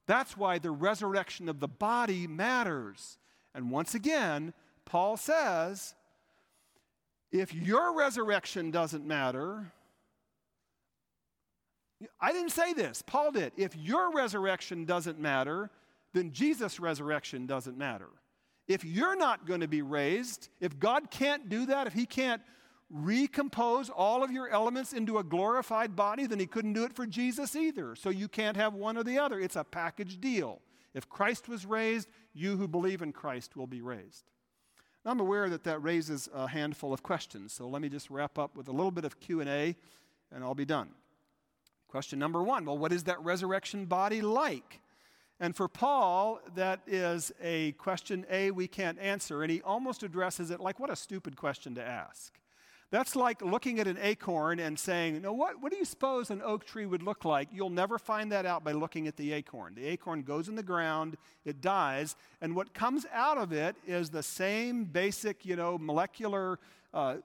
That's 0.05 0.35
why 0.35 0.57
the 0.57 0.71
resurrection 0.71 1.49
of 1.49 1.59
the 1.59 1.67
body 1.67 2.27
matters. 2.27 3.17
And 3.53 3.71
once 3.71 3.93
again, 3.93 4.53
Paul 4.85 5.17
says, 5.17 5.93
if 7.31 7.53
your 7.53 7.95
resurrection 7.95 8.71
doesn't 8.71 9.05
matter, 9.05 9.71
I 12.19 12.31
didn't 12.31 12.51
say 12.51 12.73
this, 12.73 13.01
Paul 13.01 13.31
did. 13.31 13.51
If 13.57 13.75
your 13.75 14.11
resurrection 14.13 14.85
doesn't 14.85 15.19
matter, 15.19 15.69
then 16.13 16.31
Jesus' 16.31 16.79
resurrection 16.79 17.45
doesn't 17.45 17.77
matter. 17.77 18.09
If 18.67 18.85
you're 18.85 19.17
not 19.17 19.45
going 19.45 19.61
to 19.61 19.67
be 19.67 19.81
raised, 19.81 20.49
if 20.59 20.79
God 20.79 21.11
can't 21.11 21.49
do 21.49 21.65
that, 21.67 21.87
if 21.87 21.93
He 21.93 22.05
can't 22.05 22.41
recompose 22.89 23.89
all 23.89 24.23
of 24.23 24.31
your 24.31 24.49
elements 24.49 24.93
into 24.93 25.17
a 25.17 25.23
glorified 25.23 25.95
body, 25.95 26.25
then 26.25 26.39
He 26.39 26.47
couldn't 26.47 26.73
do 26.73 26.83
it 26.85 26.93
for 26.93 27.05
Jesus 27.05 27.55
either. 27.55 27.95
So 27.95 28.09
you 28.09 28.27
can't 28.27 28.57
have 28.57 28.73
one 28.73 28.97
or 28.97 29.03
the 29.03 29.19
other. 29.19 29.39
It's 29.39 29.55
a 29.55 29.63
package 29.63 30.19
deal. 30.19 30.61
If 30.93 31.09
Christ 31.09 31.47
was 31.47 31.65
raised, 31.65 32.07
you 32.33 32.57
who 32.57 32.67
believe 32.67 33.01
in 33.01 33.11
Christ 33.11 33.55
will 33.55 33.67
be 33.67 33.81
raised. 33.81 34.23
I'm 35.09 35.19
aware 35.19 35.49
that 35.49 35.63
that 35.63 35.81
raises 35.81 36.29
a 36.33 36.47
handful 36.47 36.93
of 36.93 37.01
questions, 37.01 37.51
so 37.51 37.67
let 37.67 37.81
me 37.81 37.89
just 37.89 38.11
wrap 38.11 38.37
up 38.37 38.55
with 38.55 38.67
a 38.67 38.71
little 38.71 38.91
bit 38.91 39.05
of 39.05 39.19
Q&A 39.19 39.75
and 40.31 40.43
I'll 40.43 40.53
be 40.53 40.65
done. 40.65 40.89
Question 41.87 42.19
number 42.19 42.43
1, 42.43 42.65
well 42.65 42.77
what 42.77 42.93
is 42.93 43.05
that 43.05 43.19
resurrection 43.23 43.85
body 43.85 44.21
like? 44.21 44.81
And 45.39 45.55
for 45.55 45.67
Paul, 45.67 46.39
that 46.55 46.81
is 46.85 47.31
a 47.41 47.71
question 47.73 48.25
A 48.29 48.51
we 48.51 48.67
can't 48.67 48.99
answer, 48.99 49.41
and 49.41 49.51
he 49.51 49.61
almost 49.63 50.03
addresses 50.03 50.51
it 50.51 50.59
like 50.59 50.79
what 50.79 50.91
a 50.91 50.95
stupid 50.95 51.35
question 51.35 51.73
to 51.75 51.83
ask. 51.83 52.37
That's 52.91 53.15
like 53.15 53.43
looking 53.43 53.79
at 53.79 53.87
an 53.87 53.99
acorn 54.01 54.59
and 54.59 54.77
saying, 54.77 55.21
"No, 55.21 55.31
what, 55.31 55.61
what 55.61 55.71
do 55.71 55.77
you 55.77 55.85
suppose 55.85 56.31
an 56.31 56.41
oak 56.43 56.65
tree 56.65 56.87
would 56.87 57.03
look 57.03 57.23
like? 57.23 57.49
You'll 57.51 57.69
never 57.69 57.99
find 57.99 58.31
that 58.31 58.45
out 58.45 58.63
by 58.63 58.71
looking 58.71 59.07
at 59.07 59.15
the 59.15 59.31
acorn. 59.33 59.75
The 59.75 59.85
acorn 59.85 60.23
goes 60.23 60.49
in 60.49 60.55
the 60.55 60.63
ground, 60.63 61.15
it 61.45 61.61
dies, 61.61 62.15
and 62.41 62.55
what 62.55 62.73
comes 62.73 63.05
out 63.13 63.37
of 63.37 63.53
it 63.53 63.75
is 63.85 64.09
the 64.09 64.23
same 64.23 64.85
basic, 64.85 65.45
you 65.45 65.55
know, 65.55 65.77
molecular 65.77 66.57
uh, 66.93 67.17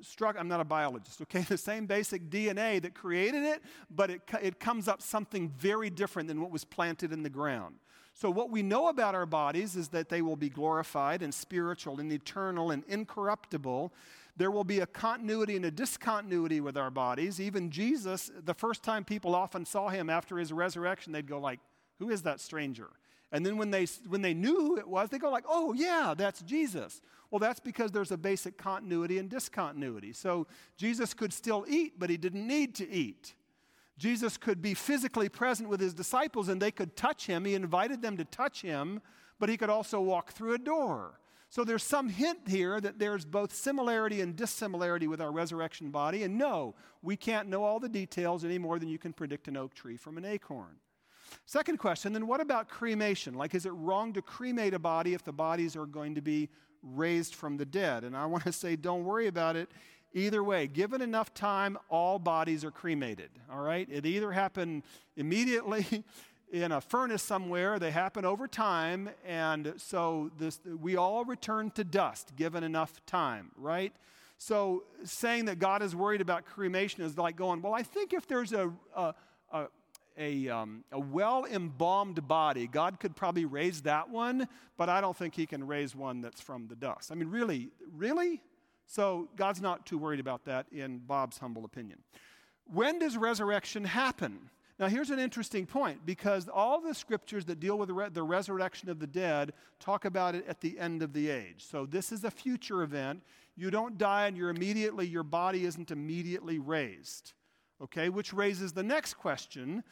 structure. 0.00 0.40
I'm 0.40 0.48
not 0.48 0.60
a 0.60 0.64
biologist, 0.64 1.20
okay? 1.22 1.42
The 1.48 1.58
same 1.58 1.86
basic 1.86 2.30
DNA 2.30 2.80
that 2.82 2.94
created 2.94 3.42
it, 3.42 3.62
but 3.90 4.10
it, 4.10 4.22
it 4.40 4.60
comes 4.60 4.88
up 4.88 5.02
something 5.02 5.50
very 5.58 5.90
different 5.90 6.28
than 6.28 6.40
what 6.40 6.50
was 6.50 6.64
planted 6.64 7.12
in 7.12 7.22
the 7.22 7.30
ground. 7.30 7.76
So, 8.14 8.30
what 8.30 8.50
we 8.50 8.62
know 8.62 8.88
about 8.88 9.14
our 9.14 9.26
bodies 9.26 9.76
is 9.76 9.88
that 9.88 10.08
they 10.08 10.20
will 10.20 10.36
be 10.36 10.48
glorified 10.48 11.22
and 11.22 11.32
spiritual 11.32 12.00
and 12.00 12.12
eternal 12.12 12.70
and 12.70 12.84
incorruptible. 12.86 13.92
There 14.40 14.50
will 14.50 14.64
be 14.64 14.80
a 14.80 14.86
continuity 14.86 15.54
and 15.54 15.66
a 15.66 15.70
discontinuity 15.70 16.62
with 16.62 16.78
our 16.78 16.90
bodies. 16.90 17.38
Even 17.38 17.70
Jesus, 17.70 18.30
the 18.42 18.54
first 18.54 18.82
time 18.82 19.04
people 19.04 19.34
often 19.34 19.66
saw 19.66 19.90
him 19.90 20.08
after 20.08 20.38
his 20.38 20.50
resurrection, 20.50 21.12
they'd 21.12 21.28
go 21.28 21.38
like, 21.38 21.60
"Who 21.98 22.08
is 22.08 22.22
that 22.22 22.40
stranger?" 22.40 22.88
And 23.32 23.44
then 23.44 23.58
when 23.58 23.70
they 23.70 23.84
when 24.08 24.22
they 24.22 24.32
knew 24.32 24.56
who 24.56 24.78
it 24.78 24.88
was, 24.88 25.10
they 25.10 25.18
go 25.18 25.30
like, 25.30 25.44
"Oh 25.46 25.74
yeah, 25.74 26.14
that's 26.16 26.40
Jesus." 26.40 27.02
Well, 27.30 27.38
that's 27.38 27.60
because 27.60 27.92
there's 27.92 28.12
a 28.12 28.16
basic 28.16 28.56
continuity 28.56 29.18
and 29.18 29.28
discontinuity. 29.28 30.14
So 30.14 30.46
Jesus 30.78 31.12
could 31.12 31.34
still 31.34 31.66
eat, 31.68 31.98
but 31.98 32.08
he 32.08 32.16
didn't 32.16 32.46
need 32.46 32.74
to 32.76 32.90
eat. 32.90 33.34
Jesus 33.98 34.38
could 34.38 34.62
be 34.62 34.72
physically 34.72 35.28
present 35.28 35.68
with 35.68 35.80
his 35.80 35.92
disciples 35.92 36.48
and 36.48 36.62
they 36.62 36.70
could 36.70 36.96
touch 36.96 37.26
him. 37.26 37.44
He 37.44 37.54
invited 37.54 38.00
them 38.00 38.16
to 38.16 38.24
touch 38.24 38.62
him, 38.62 39.02
but 39.38 39.50
he 39.50 39.58
could 39.58 39.68
also 39.68 40.00
walk 40.00 40.32
through 40.32 40.54
a 40.54 40.58
door. 40.58 41.20
So 41.50 41.64
there's 41.64 41.82
some 41.82 42.08
hint 42.08 42.48
here 42.48 42.80
that 42.80 43.00
there's 43.00 43.24
both 43.24 43.52
similarity 43.52 44.20
and 44.20 44.36
dissimilarity 44.36 45.08
with 45.08 45.20
our 45.20 45.32
resurrection 45.32 45.90
body. 45.90 46.22
And 46.22 46.38
no, 46.38 46.76
we 47.02 47.16
can't 47.16 47.48
know 47.48 47.64
all 47.64 47.80
the 47.80 47.88
details 47.88 48.44
any 48.44 48.56
more 48.56 48.78
than 48.78 48.88
you 48.88 48.98
can 48.98 49.12
predict 49.12 49.48
an 49.48 49.56
oak 49.56 49.74
tree 49.74 49.96
from 49.96 50.16
an 50.16 50.24
acorn. 50.24 50.76
Second 51.46 51.78
question 51.78 52.12
then 52.12 52.28
what 52.28 52.40
about 52.40 52.68
cremation? 52.68 53.34
Like, 53.34 53.56
is 53.56 53.66
it 53.66 53.70
wrong 53.70 54.12
to 54.12 54.22
cremate 54.22 54.74
a 54.74 54.78
body 54.78 55.12
if 55.12 55.24
the 55.24 55.32
bodies 55.32 55.74
are 55.74 55.86
going 55.86 56.14
to 56.14 56.22
be 56.22 56.48
raised 56.82 57.34
from 57.34 57.56
the 57.56 57.66
dead? 57.66 58.04
And 58.04 58.16
I 58.16 58.26
want 58.26 58.44
to 58.44 58.52
say, 58.52 58.76
don't 58.76 59.04
worry 59.04 59.26
about 59.26 59.56
it. 59.56 59.68
Either 60.12 60.42
way, 60.44 60.68
given 60.68 61.02
enough 61.02 61.34
time, 61.34 61.76
all 61.88 62.20
bodies 62.20 62.64
are 62.64 62.70
cremated. 62.70 63.30
All 63.50 63.60
right? 63.60 63.88
It 63.90 64.06
either 64.06 64.30
happened 64.30 64.84
immediately 65.16 66.04
in 66.50 66.72
a 66.72 66.80
furnace 66.80 67.22
somewhere. 67.22 67.78
They 67.78 67.90
happen 67.90 68.24
over 68.24 68.48
time, 68.48 69.10
and 69.26 69.74
so 69.76 70.30
this, 70.38 70.60
we 70.80 70.96
all 70.96 71.24
return 71.24 71.70
to 71.72 71.84
dust 71.84 72.34
given 72.36 72.64
enough 72.64 73.04
time, 73.06 73.50
right? 73.56 73.92
So 74.38 74.84
saying 75.04 75.44
that 75.46 75.58
God 75.58 75.82
is 75.82 75.94
worried 75.94 76.20
about 76.20 76.44
cremation 76.46 77.04
is 77.04 77.16
like 77.18 77.36
going, 77.36 77.62
well, 77.62 77.74
I 77.74 77.82
think 77.82 78.12
if 78.12 78.26
there's 78.26 78.52
a, 78.52 78.72
a, 78.96 79.14
a, 79.52 79.66
a, 80.18 80.48
um, 80.48 80.84
a 80.90 80.98
well 80.98 81.44
embalmed 81.44 82.26
body, 82.26 82.66
God 82.66 82.98
could 83.00 83.14
probably 83.14 83.44
raise 83.44 83.82
that 83.82 84.08
one, 84.08 84.48
but 84.76 84.88
I 84.88 85.00
don't 85.00 85.16
think 85.16 85.34
He 85.34 85.46
can 85.46 85.66
raise 85.66 85.94
one 85.94 86.20
that's 86.20 86.40
from 86.40 86.68
the 86.68 86.76
dust. 86.76 87.12
I 87.12 87.14
mean, 87.14 87.28
really, 87.28 87.68
really? 87.94 88.40
So 88.86 89.28
God's 89.36 89.60
not 89.60 89.86
too 89.86 89.98
worried 89.98 90.20
about 90.20 90.46
that, 90.46 90.66
in 90.72 90.98
Bob's 90.98 91.38
humble 91.38 91.64
opinion. 91.64 91.98
When 92.64 92.98
does 92.98 93.16
resurrection 93.16 93.84
happen? 93.84 94.50
Now, 94.80 94.88
here's 94.88 95.10
an 95.10 95.18
interesting 95.18 95.66
point 95.66 96.06
because 96.06 96.48
all 96.48 96.80
the 96.80 96.94
scriptures 96.94 97.44
that 97.44 97.60
deal 97.60 97.76
with 97.76 97.88
the, 97.88 97.94
re- 97.94 98.08
the, 98.08 98.22
resurrection 98.22 98.88
of 98.88 98.98
the 98.98 99.06
dead 99.06 99.52
talk 99.78 100.06
about 100.06 100.34
it 100.34 100.46
at 100.48 100.62
the 100.62 100.78
end 100.78 101.02
of 101.02 101.12
the 101.12 101.28
age. 101.28 101.66
So, 101.70 101.84
this 101.84 102.10
is 102.10 102.24
a 102.24 102.30
future 102.30 102.82
event. 102.82 103.22
You 103.56 103.70
don't 103.70 103.98
die 103.98 104.26
and 104.26 104.38
you're 104.38 104.48
immediately, 104.48 105.06
your 105.06 105.22
body 105.22 105.66
isn't 105.66 105.90
immediately 105.90 106.58
raised. 106.58 107.34
Okay, 107.82 108.08
which 108.08 108.32
raises 108.32 108.72
the 108.72 108.82
next 108.82 109.14
question 109.14 109.84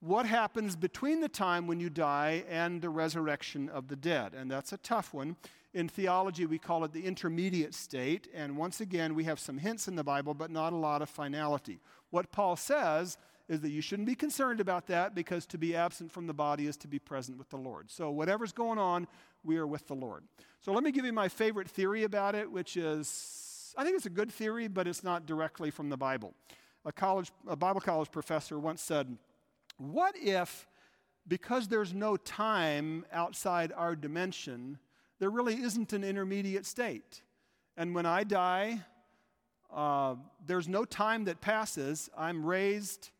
what 0.00 0.26
happens 0.26 0.76
between 0.76 1.20
the 1.20 1.28
time 1.28 1.66
when 1.66 1.80
you 1.80 1.88
die 1.88 2.44
and 2.50 2.82
the 2.82 2.90
resurrection 2.90 3.70
of 3.70 3.88
the 3.88 3.96
dead. 3.96 4.34
And 4.34 4.50
that's 4.50 4.74
a 4.74 4.78
tough 4.78 5.14
one. 5.14 5.36
In 5.72 5.88
theology, 5.88 6.44
we 6.44 6.58
call 6.58 6.84
it 6.84 6.92
the 6.92 7.06
intermediate 7.06 7.74
state. 7.74 8.28
And 8.34 8.58
once 8.58 8.82
again, 8.82 9.14
we 9.14 9.24
have 9.24 9.40
some 9.40 9.56
hints 9.56 9.88
in 9.88 9.96
the 9.96 10.04
Bible, 10.04 10.34
but 10.34 10.50
not 10.50 10.74
a 10.74 10.76
lot 10.76 11.00
of 11.00 11.08
finality. 11.08 11.80
What 12.10 12.30
Paul 12.30 12.56
says 12.56 13.16
is 13.48 13.60
that 13.60 13.70
you 13.70 13.80
shouldn't 13.80 14.06
be 14.06 14.14
concerned 14.14 14.60
about 14.60 14.86
that 14.86 15.14
because 15.14 15.46
to 15.46 15.58
be 15.58 15.76
absent 15.76 16.10
from 16.10 16.26
the 16.26 16.32
body 16.32 16.66
is 16.66 16.76
to 16.78 16.88
be 16.88 16.98
present 16.98 17.36
with 17.36 17.50
the 17.50 17.56
Lord. 17.56 17.90
So, 17.90 18.10
whatever's 18.10 18.52
going 18.52 18.78
on, 18.78 19.06
we 19.42 19.58
are 19.58 19.66
with 19.66 19.86
the 19.86 19.94
Lord. 19.94 20.24
So, 20.60 20.72
let 20.72 20.82
me 20.82 20.90
give 20.90 21.04
you 21.04 21.12
my 21.12 21.28
favorite 21.28 21.68
theory 21.68 22.04
about 22.04 22.34
it, 22.34 22.50
which 22.50 22.76
is 22.76 23.74
I 23.76 23.84
think 23.84 23.96
it's 23.96 24.06
a 24.06 24.10
good 24.10 24.30
theory, 24.30 24.68
but 24.68 24.86
it's 24.86 25.02
not 25.02 25.26
directly 25.26 25.70
from 25.70 25.88
the 25.88 25.96
Bible. 25.96 26.34
A, 26.84 26.92
college, 26.92 27.32
a 27.46 27.56
Bible 27.56 27.80
college 27.80 28.10
professor 28.10 28.58
once 28.58 28.82
said, 28.82 29.16
What 29.78 30.14
if, 30.16 30.66
because 31.26 31.68
there's 31.68 31.92
no 31.92 32.16
time 32.16 33.04
outside 33.12 33.72
our 33.74 33.96
dimension, 33.96 34.78
there 35.18 35.30
really 35.30 35.54
isn't 35.54 35.92
an 35.92 36.04
intermediate 36.04 36.66
state? 36.66 37.22
And 37.76 37.94
when 37.94 38.06
I 38.06 38.22
die, 38.24 38.80
uh, 39.72 40.14
there's 40.46 40.68
no 40.68 40.84
time 40.84 41.24
that 41.24 41.40
passes. 41.40 42.08
I'm 42.16 42.44
raised 42.44 43.10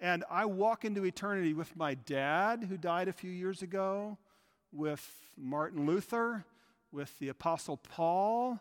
and 0.00 0.24
I 0.30 0.44
walk 0.44 0.84
into 0.84 1.04
eternity 1.04 1.54
with 1.54 1.74
my 1.76 1.94
dad, 1.94 2.66
who 2.68 2.76
died 2.76 3.08
a 3.08 3.12
few 3.12 3.30
years 3.30 3.62
ago, 3.62 4.18
with 4.72 5.08
Martin 5.36 5.86
Luther, 5.86 6.44
with 6.92 7.18
the 7.18 7.28
Apostle 7.28 7.78
Paul, 7.78 8.60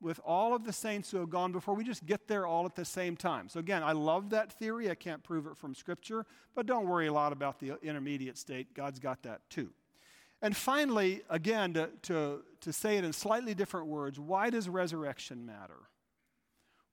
with 0.00 0.20
all 0.24 0.54
of 0.54 0.64
the 0.64 0.72
saints 0.72 1.10
who 1.10 1.18
have 1.18 1.30
gone 1.30 1.52
before. 1.52 1.74
We 1.74 1.84
just 1.84 2.06
get 2.06 2.26
there 2.26 2.46
all 2.46 2.64
at 2.64 2.74
the 2.74 2.84
same 2.84 3.16
time. 3.16 3.48
So, 3.48 3.60
again, 3.60 3.82
I 3.82 3.92
love 3.92 4.30
that 4.30 4.52
theory. 4.52 4.90
I 4.90 4.94
can't 4.94 5.22
prove 5.22 5.46
it 5.46 5.56
from 5.56 5.74
Scripture, 5.74 6.24
but 6.54 6.66
don't 6.66 6.86
worry 6.86 7.08
a 7.08 7.12
lot 7.12 7.32
about 7.32 7.58
the 7.58 7.78
intermediate 7.82 8.38
state. 8.38 8.72
God's 8.74 8.98
got 8.98 9.22
that 9.24 9.40
too. 9.50 9.70
And 10.42 10.56
finally, 10.56 11.20
again, 11.28 11.74
to, 11.74 11.90
to, 12.02 12.42
to 12.62 12.72
say 12.72 12.96
it 12.96 13.04
in 13.04 13.12
slightly 13.12 13.54
different 13.54 13.88
words, 13.88 14.18
why 14.18 14.48
does 14.48 14.68
resurrection 14.68 15.44
matter? 15.44 15.76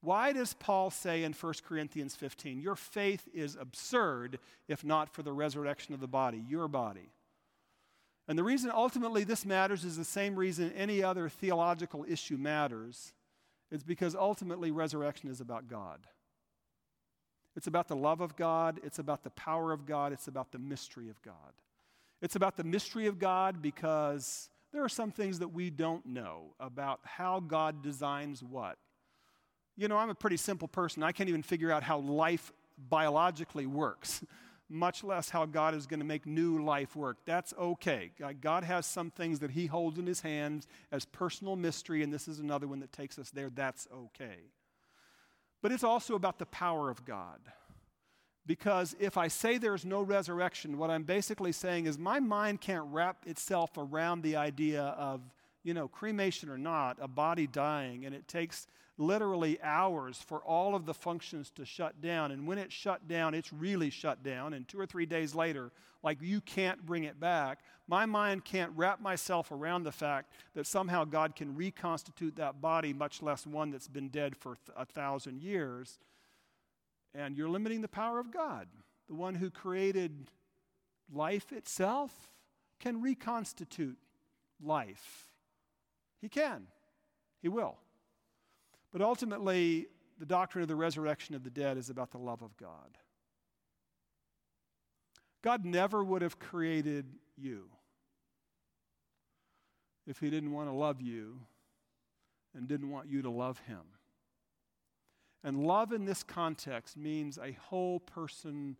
Why 0.01 0.31
does 0.31 0.53
Paul 0.53 0.91
say 0.91 1.23
in 1.23 1.33
1 1.33 1.53
Corinthians 1.67 2.15
15, 2.15 2.61
Your 2.61 2.75
faith 2.75 3.27
is 3.33 3.57
absurd 3.59 4.39
if 4.67 4.83
not 4.83 5.13
for 5.13 5.23
the 5.23 5.33
resurrection 5.33 5.93
of 5.93 5.99
the 5.99 6.07
body, 6.07 6.43
your 6.47 6.67
body? 6.67 7.09
And 8.27 8.37
the 8.37 8.43
reason 8.43 8.71
ultimately 8.73 9.23
this 9.23 9.45
matters 9.45 9.83
is 9.83 9.97
the 9.97 10.03
same 10.03 10.35
reason 10.35 10.71
any 10.73 11.01
other 11.01 11.29
theological 11.29 12.05
issue 12.07 12.37
matters. 12.37 13.13
It's 13.71 13.83
because 13.83 14.15
ultimately 14.15 14.71
resurrection 14.71 15.29
is 15.29 15.41
about 15.41 15.67
God. 15.67 16.05
It's 17.55 17.67
about 17.67 17.87
the 17.87 17.95
love 17.95 18.21
of 18.21 18.35
God, 18.35 18.79
it's 18.83 18.99
about 18.99 19.23
the 19.23 19.31
power 19.31 19.71
of 19.71 19.85
God, 19.85 20.13
it's 20.13 20.27
about 20.27 20.51
the 20.51 20.59
mystery 20.59 21.09
of 21.09 21.19
God. 21.23 21.33
It's 22.21 22.35
about 22.35 22.55
the 22.55 22.63
mystery 22.63 23.07
of 23.07 23.17
God 23.17 23.61
because 23.61 24.49
there 24.71 24.83
are 24.83 24.89
some 24.89 25.11
things 25.11 25.39
that 25.39 25.49
we 25.49 25.69
don't 25.69 26.05
know 26.05 26.53
about 26.59 26.99
how 27.03 27.39
God 27.39 27.81
designs 27.81 28.43
what. 28.43 28.77
You 29.77 29.87
know, 29.87 29.97
I'm 29.97 30.09
a 30.09 30.15
pretty 30.15 30.37
simple 30.37 30.67
person. 30.67 31.03
I 31.03 31.11
can't 31.11 31.29
even 31.29 31.43
figure 31.43 31.71
out 31.71 31.83
how 31.83 31.99
life 31.99 32.51
biologically 32.89 33.67
works, 33.67 34.23
much 34.69 35.03
less 35.03 35.29
how 35.29 35.45
God 35.45 35.75
is 35.75 35.85
going 35.85 35.99
to 35.99 36.05
make 36.05 36.25
new 36.25 36.63
life 36.63 36.95
work. 36.95 37.17
That's 37.25 37.53
okay. 37.53 38.11
God 38.41 38.63
has 38.63 38.87
some 38.87 39.11
things 39.11 39.39
that 39.39 39.51
He 39.51 39.67
holds 39.67 39.99
in 39.99 40.07
His 40.07 40.21
hands 40.21 40.67
as 40.91 41.05
personal 41.05 41.55
mystery, 41.55 42.01
and 42.01 42.11
this 42.11 42.27
is 42.27 42.39
another 42.39 42.67
one 42.67 42.79
that 42.79 42.91
takes 42.91 43.19
us 43.19 43.29
there. 43.29 43.51
That's 43.53 43.87
okay. 43.93 44.51
But 45.61 45.71
it's 45.71 45.83
also 45.83 46.15
about 46.15 46.39
the 46.39 46.45
power 46.47 46.89
of 46.89 47.05
God. 47.05 47.39
Because 48.47 48.95
if 48.99 49.17
I 49.17 49.27
say 49.27 49.57
there's 49.57 49.85
no 49.85 50.01
resurrection, 50.01 50.77
what 50.77 50.89
I'm 50.89 51.03
basically 51.03 51.51
saying 51.51 51.85
is 51.85 51.99
my 51.99 52.19
mind 52.19 52.61
can't 52.61 52.85
wrap 52.91 53.27
itself 53.27 53.71
around 53.77 54.23
the 54.23 54.37
idea 54.37 54.81
of, 54.81 55.21
you 55.67 55.73
know, 55.73 55.89
cremation 55.89 56.47
or 56.49 56.57
not, 56.57 56.97
a 57.01 57.09
body 57.09 57.45
dying, 57.45 58.05
and 58.05 58.15
it 58.15 58.25
takes 58.25 58.67
literally 58.97 59.61
hours 59.61 60.17
for 60.25 60.39
all 60.39 60.75
of 60.75 60.85
the 60.85 60.93
functions 60.93 61.51
to 61.51 61.65
shut 61.65 61.99
down. 61.99 62.31
And 62.31 62.47
when 62.47 62.57
it's 62.57 62.73
shut 62.73 63.05
down, 63.05 63.33
it's 63.33 63.51
really 63.51 63.89
shut 63.89 64.23
down. 64.23 64.53
And 64.53 64.65
two 64.65 64.79
or 64.79 64.85
three 64.85 65.05
days 65.05 65.35
later, 65.35 65.73
like 66.01 66.21
you 66.21 66.39
can't 66.39 66.85
bring 66.85 67.03
it 67.03 67.19
back. 67.19 67.59
My 67.85 68.05
mind 68.05 68.45
can't 68.45 68.71
wrap 68.77 69.01
myself 69.01 69.51
around 69.51 69.83
the 69.83 69.91
fact 69.91 70.31
that 70.55 70.65
somehow 70.65 71.03
God 71.03 71.35
can 71.35 71.53
reconstitute 71.53 72.37
that 72.37 72.61
body, 72.61 72.93
much 72.93 73.21
less 73.21 73.45
one 73.45 73.69
that's 73.69 73.89
been 73.89 74.07
dead 74.07 74.37
for 74.37 74.55
a 74.73 74.85
thousand 74.85 75.41
years. 75.41 75.99
And 77.13 77.35
you're 77.35 77.49
limiting 77.49 77.81
the 77.81 77.89
power 77.89 78.19
of 78.19 78.31
God. 78.31 78.69
The 79.09 79.15
one 79.15 79.35
who 79.35 79.49
created 79.49 80.31
life 81.13 81.51
itself 81.51 82.13
can 82.79 83.01
reconstitute 83.01 83.97
life. 84.63 85.27
He 86.21 86.29
can. 86.29 86.67
He 87.41 87.49
will. 87.49 87.77
But 88.91 89.01
ultimately, 89.01 89.87
the 90.19 90.25
doctrine 90.25 90.61
of 90.61 90.67
the 90.67 90.75
resurrection 90.75 91.35
of 91.35 91.43
the 91.43 91.49
dead 91.49 91.77
is 91.77 91.89
about 91.89 92.11
the 92.11 92.17
love 92.17 92.41
of 92.41 92.55
God. 92.57 92.97
God 95.43 95.65
never 95.65 96.03
would 96.03 96.21
have 96.21 96.39
created 96.39 97.05
you 97.37 97.69
if 100.07 100.19
He 100.19 100.29
didn't 100.29 100.51
want 100.51 100.69
to 100.69 100.73
love 100.73 101.01
you 101.01 101.39
and 102.55 102.67
didn't 102.67 102.89
want 102.89 103.07
you 103.07 103.21
to 103.21 103.29
love 103.29 103.59
Him. 103.59 103.81
And 105.43 105.65
love 105.65 105.91
in 105.91 106.05
this 106.05 106.23
context 106.23 106.97
means 106.97 107.37
a 107.37 107.51
whole 107.51 107.99
person 107.99 108.75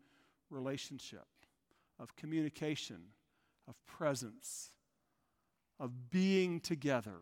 relationship 0.50 1.28
of 2.00 2.16
communication, 2.16 3.02
of 3.68 3.76
presence, 3.86 4.72
of 5.80 6.10
being 6.10 6.60
together 6.60 7.20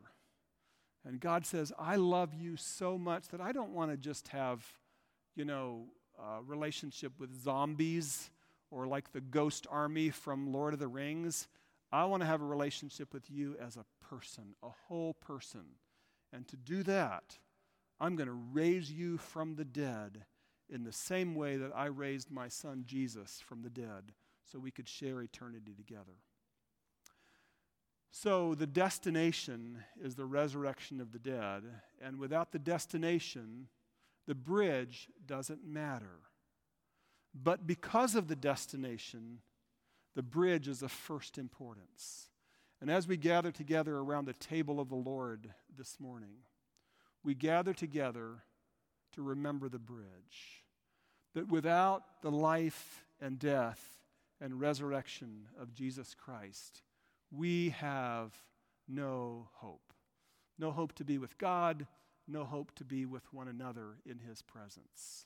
and 1.05 1.19
God 1.19 1.45
says, 1.45 1.71
I 1.77 1.97
love 1.97 2.33
you 2.33 2.57
so 2.57 2.97
much 2.97 3.27
that 3.27 3.39
I 3.39 3.51
don't 3.51 3.73
want 3.73 3.91
to 3.91 3.97
just 3.97 4.29
have, 4.29 4.65
you 5.35 5.45
know, 5.45 5.85
a 6.19 6.41
relationship 6.41 7.13
with 7.19 7.43
zombies 7.43 8.31
or 8.71 8.87
like 8.87 9.11
the 9.11 9.21
ghost 9.21 9.67
army 9.69 10.09
from 10.09 10.51
Lord 10.51 10.73
of 10.73 10.79
the 10.79 10.87
Rings. 10.87 11.47
I 11.91 12.05
want 12.05 12.23
to 12.23 12.27
have 12.27 12.41
a 12.41 12.45
relationship 12.45 13.13
with 13.13 13.29
you 13.29 13.55
as 13.61 13.77
a 13.77 13.85
person, 14.03 14.55
a 14.63 14.69
whole 14.87 15.13
person. 15.13 15.65
And 16.33 16.47
to 16.47 16.57
do 16.57 16.81
that, 16.83 17.37
I'm 17.99 18.15
going 18.15 18.27
to 18.27 18.33
raise 18.33 18.91
you 18.91 19.19
from 19.19 19.55
the 19.55 19.63
dead 19.63 20.25
in 20.67 20.83
the 20.83 20.91
same 20.91 21.35
way 21.35 21.55
that 21.57 21.71
I 21.75 21.85
raised 21.85 22.31
my 22.31 22.47
son 22.47 22.83
Jesus 22.87 23.39
from 23.45 23.61
the 23.61 23.69
dead 23.69 24.13
so 24.43 24.57
we 24.57 24.71
could 24.71 24.89
share 24.89 25.21
eternity 25.21 25.75
together. 25.75 26.17
So 28.17 28.55
the 28.55 28.65
destination 28.65 29.83
is 30.01 30.15
the 30.15 30.23
resurrection 30.23 31.01
of 31.01 31.11
the 31.11 31.19
dead, 31.19 31.63
and 32.01 32.17
without 32.17 32.53
the 32.53 32.59
destination, 32.59 33.67
the 34.25 34.33
bridge 34.33 35.09
doesn't 35.27 35.67
matter. 35.67 36.21
But 37.33 37.67
because 37.67 38.15
of 38.15 38.29
the 38.29 38.35
destination, 38.37 39.39
the 40.15 40.23
bridge 40.23 40.69
is 40.69 40.81
of 40.81 40.93
first 40.93 41.37
importance. 41.37 42.29
And 42.79 42.89
as 42.89 43.05
we 43.05 43.17
gather 43.17 43.51
together 43.51 43.97
around 43.97 44.27
the 44.27 44.33
table 44.33 44.79
of 44.79 44.87
the 44.87 44.95
Lord 44.95 45.53
this 45.77 45.99
morning, 45.99 46.37
we 47.21 47.35
gather 47.35 47.73
together 47.73 48.43
to 49.11 49.23
remember 49.23 49.67
the 49.67 49.77
bridge. 49.77 50.63
That 51.33 51.49
without 51.49 52.21
the 52.21 52.31
life 52.31 53.03
and 53.19 53.37
death 53.37 53.99
and 54.39 54.61
resurrection 54.61 55.49
of 55.59 55.73
Jesus 55.73 56.15
Christ, 56.17 56.81
we 57.35 57.69
have 57.69 58.31
no 58.87 59.49
hope. 59.55 59.93
No 60.57 60.71
hope 60.71 60.93
to 60.93 61.03
be 61.03 61.17
with 61.17 61.37
God, 61.37 61.87
no 62.27 62.43
hope 62.43 62.73
to 62.75 62.85
be 62.85 63.05
with 63.05 63.31
one 63.33 63.47
another 63.47 63.97
in 64.05 64.19
His 64.19 64.41
presence. 64.41 65.25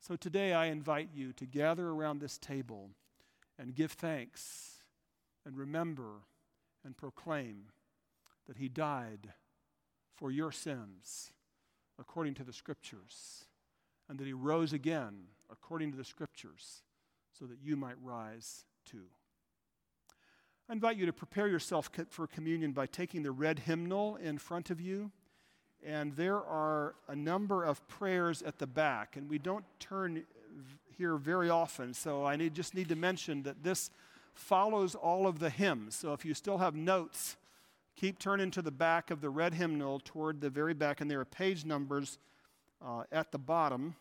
So 0.00 0.16
today 0.16 0.52
I 0.52 0.66
invite 0.66 1.10
you 1.14 1.32
to 1.34 1.46
gather 1.46 1.88
around 1.88 2.20
this 2.20 2.38
table 2.38 2.90
and 3.58 3.74
give 3.74 3.92
thanks 3.92 4.78
and 5.44 5.56
remember 5.56 6.22
and 6.84 6.96
proclaim 6.96 7.66
that 8.46 8.56
He 8.56 8.68
died 8.68 9.32
for 10.16 10.30
your 10.30 10.52
sins 10.52 11.32
according 11.98 12.34
to 12.34 12.44
the 12.44 12.52
Scriptures 12.52 13.46
and 14.08 14.18
that 14.18 14.26
He 14.26 14.32
rose 14.32 14.72
again 14.72 15.24
according 15.50 15.90
to 15.92 15.96
the 15.96 16.04
Scriptures 16.04 16.82
so 17.38 17.46
that 17.46 17.58
you 17.62 17.76
might 17.76 18.00
rise 18.02 18.64
too. 18.84 19.06
I 20.68 20.72
invite 20.72 20.96
you 20.96 21.06
to 21.06 21.12
prepare 21.12 21.48
yourself 21.48 21.90
for 22.08 22.26
communion 22.26 22.72
by 22.72 22.86
taking 22.86 23.22
the 23.22 23.32
red 23.32 23.60
hymnal 23.60 24.16
in 24.16 24.38
front 24.38 24.70
of 24.70 24.80
you. 24.80 25.10
And 25.84 26.14
there 26.14 26.36
are 26.36 26.94
a 27.08 27.16
number 27.16 27.64
of 27.64 27.86
prayers 27.88 28.42
at 28.42 28.58
the 28.58 28.66
back, 28.66 29.16
and 29.16 29.28
we 29.28 29.38
don't 29.38 29.64
turn 29.80 30.24
here 30.96 31.16
very 31.16 31.50
often, 31.50 31.92
so 31.92 32.24
I 32.24 32.36
need, 32.36 32.54
just 32.54 32.74
need 32.74 32.88
to 32.90 32.96
mention 32.96 33.42
that 33.42 33.64
this 33.64 33.90
follows 34.34 34.94
all 34.94 35.26
of 35.26 35.40
the 35.40 35.50
hymns. 35.50 35.96
So 35.96 36.12
if 36.12 36.24
you 36.24 36.34
still 36.34 36.58
have 36.58 36.76
notes, 36.76 37.36
keep 37.96 38.18
turning 38.18 38.52
to 38.52 38.62
the 38.62 38.70
back 38.70 39.10
of 39.10 39.20
the 39.20 39.30
red 39.30 39.54
hymnal 39.54 40.00
toward 40.04 40.40
the 40.40 40.50
very 40.50 40.74
back, 40.74 41.00
and 41.00 41.10
there 41.10 41.20
are 41.20 41.24
page 41.24 41.64
numbers 41.64 42.18
uh, 42.80 43.02
at 43.10 43.32
the 43.32 43.38
bottom 43.38 43.96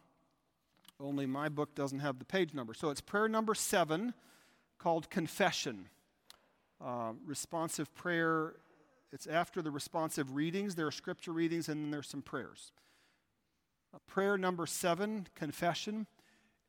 only 1.01 1.25
my 1.25 1.49
book 1.49 1.73
doesn't 1.75 1.99
have 1.99 2.19
the 2.19 2.25
page 2.25 2.53
number. 2.53 2.73
So 2.73 2.89
it's 2.89 3.01
prayer 3.01 3.27
number 3.27 3.55
seven 3.55 4.13
called 4.77 5.09
Confession. 5.09 5.87
Uh, 6.83 7.13
responsive 7.25 7.93
prayer, 7.93 8.55
it's 9.11 9.27
after 9.27 9.61
the 9.61 9.69
responsive 9.69 10.35
readings. 10.35 10.75
There 10.75 10.87
are 10.87 10.91
scripture 10.91 11.31
readings 11.31 11.69
and 11.69 11.83
then 11.83 11.91
there's 11.91 12.09
some 12.09 12.21
prayers. 12.21 12.71
Uh, 13.93 13.99
prayer 14.07 14.37
number 14.37 14.65
seven, 14.65 15.27
Confession. 15.35 16.07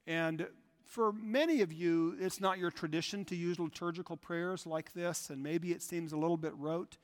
And 0.07 0.46
for 0.85 1.12
many 1.12 1.62
of 1.62 1.72
you, 1.72 2.16
it's 2.20 2.40
not 2.40 2.59
your 2.59 2.70
tradition 2.70 3.25
to 3.27 3.37
use 3.37 3.59
liturgical 3.59 4.16
prayers 4.16 4.66
like 4.66 4.92
this, 4.92 5.31
and 5.31 5.42
maybe 5.42 5.72
it 5.72 5.81
seems 5.81 6.12
a 6.12 6.18
little 6.18 6.37
bit 6.37 6.53
rote. 6.57 6.98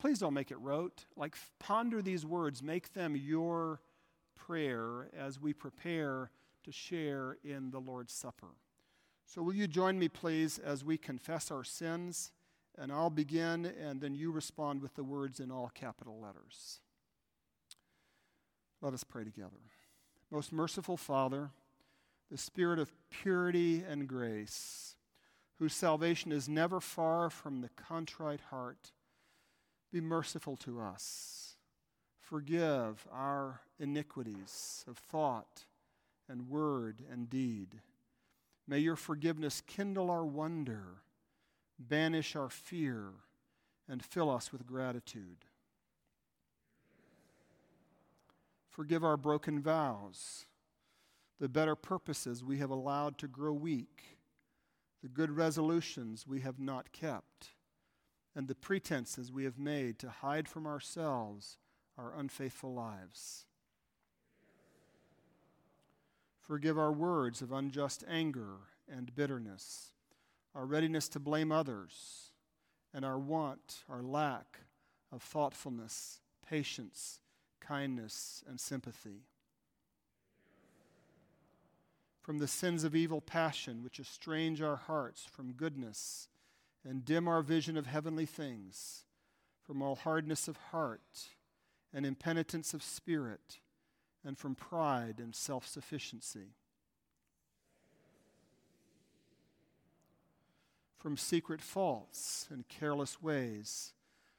Please 0.00 0.18
don't 0.18 0.34
make 0.34 0.50
it 0.50 0.58
rote. 0.58 1.04
Like, 1.16 1.36
ponder 1.60 2.02
these 2.02 2.26
words, 2.26 2.62
make 2.62 2.94
them 2.94 3.14
your 3.14 3.80
prayer 4.34 5.10
as 5.16 5.38
we 5.38 5.52
prepare 5.52 6.30
to 6.64 6.72
share 6.72 7.36
in 7.44 7.70
the 7.70 7.78
Lord's 7.78 8.12
Supper. 8.12 8.48
So, 9.26 9.42
will 9.42 9.54
you 9.54 9.68
join 9.68 9.98
me, 9.98 10.08
please, 10.08 10.58
as 10.58 10.82
we 10.82 10.96
confess 10.98 11.52
our 11.52 11.62
sins? 11.62 12.32
And 12.80 12.90
I'll 12.90 13.10
begin, 13.10 13.66
and 13.66 14.00
then 14.00 14.14
you 14.14 14.30
respond 14.30 14.80
with 14.80 14.94
the 14.94 15.04
words 15.04 15.38
in 15.38 15.50
all 15.50 15.70
capital 15.74 16.18
letters. 16.18 16.80
Let 18.80 18.94
us 18.94 19.04
pray 19.04 19.22
together. 19.22 19.60
Most 20.30 20.50
merciful 20.50 20.96
Father, 20.96 21.50
the 22.30 22.38
Spirit 22.38 22.78
of 22.78 22.90
purity 23.10 23.84
and 23.86 24.08
grace, 24.08 24.96
whose 25.58 25.74
salvation 25.74 26.32
is 26.32 26.48
never 26.48 26.80
far 26.80 27.28
from 27.28 27.60
the 27.60 27.68
contrite 27.76 28.40
heart, 28.48 28.92
be 29.92 30.00
merciful 30.00 30.56
to 30.56 30.80
us. 30.80 31.56
Forgive 32.18 33.06
our 33.12 33.60
iniquities 33.78 34.86
of 34.88 34.96
thought 34.96 35.66
and 36.30 36.48
word 36.48 37.02
and 37.12 37.28
deed. 37.28 37.80
May 38.66 38.78
your 38.78 38.96
forgiveness 38.96 39.60
kindle 39.66 40.10
our 40.10 40.24
wonder, 40.24 41.02
banish 41.80 42.36
our 42.36 42.50
fear, 42.50 43.08
and 43.88 44.04
fill 44.04 44.30
us 44.30 44.52
with 44.52 44.66
gratitude. 44.66 45.46
Forgive 48.68 49.02
our 49.02 49.16
broken 49.16 49.60
vows, 49.60 50.46
the 51.40 51.48
better 51.48 51.74
purposes 51.74 52.44
we 52.44 52.58
have 52.58 52.70
allowed 52.70 53.18
to 53.18 53.26
grow 53.26 53.52
weak, 53.52 54.18
the 55.02 55.08
good 55.08 55.30
resolutions 55.30 56.26
we 56.26 56.40
have 56.40 56.60
not 56.60 56.92
kept, 56.92 57.50
and 58.36 58.46
the 58.46 58.54
pretenses 58.54 59.32
we 59.32 59.44
have 59.44 59.58
made 59.58 59.98
to 59.98 60.08
hide 60.08 60.48
from 60.48 60.66
ourselves 60.66 61.58
our 61.98 62.14
unfaithful 62.16 62.72
lives. 62.72 63.46
Forgive 66.38 66.78
our 66.78 66.92
words 66.92 67.42
of 67.42 67.52
unjust 67.52 68.04
anger 68.08 68.56
and 68.88 69.14
bitterness, 69.14 69.92
our 70.54 70.66
readiness 70.66 71.08
to 71.10 71.20
blame 71.20 71.52
others, 71.52 72.30
and 72.92 73.04
our 73.04 73.18
want, 73.18 73.84
our 73.88 74.02
lack 74.02 74.60
of 75.12 75.22
thoughtfulness, 75.22 76.20
patience, 76.46 77.20
kindness, 77.60 78.42
and 78.48 78.58
sympathy. 78.58 79.22
From 82.20 82.38
the 82.38 82.48
sins 82.48 82.84
of 82.84 82.94
evil 82.94 83.20
passion, 83.20 83.82
which 83.82 84.00
estrange 84.00 84.60
our 84.60 84.76
hearts 84.76 85.24
from 85.24 85.52
goodness 85.52 86.28
and 86.84 87.04
dim 87.04 87.28
our 87.28 87.42
vision 87.42 87.76
of 87.76 87.86
heavenly 87.86 88.26
things, 88.26 89.04
from 89.62 89.82
all 89.82 89.94
hardness 89.94 90.48
of 90.48 90.56
heart 90.56 91.28
and 91.92 92.04
impenitence 92.04 92.74
of 92.74 92.82
spirit 92.82 93.58
and 94.24 94.38
from 94.38 94.54
pride 94.54 95.16
and 95.18 95.34
self 95.34 95.66
sufficiency. 95.66 96.54
From 101.00 101.16
secret 101.16 101.62
faults 101.62 102.46
and 102.50 102.68
careless 102.68 103.22
ways, 103.22 103.94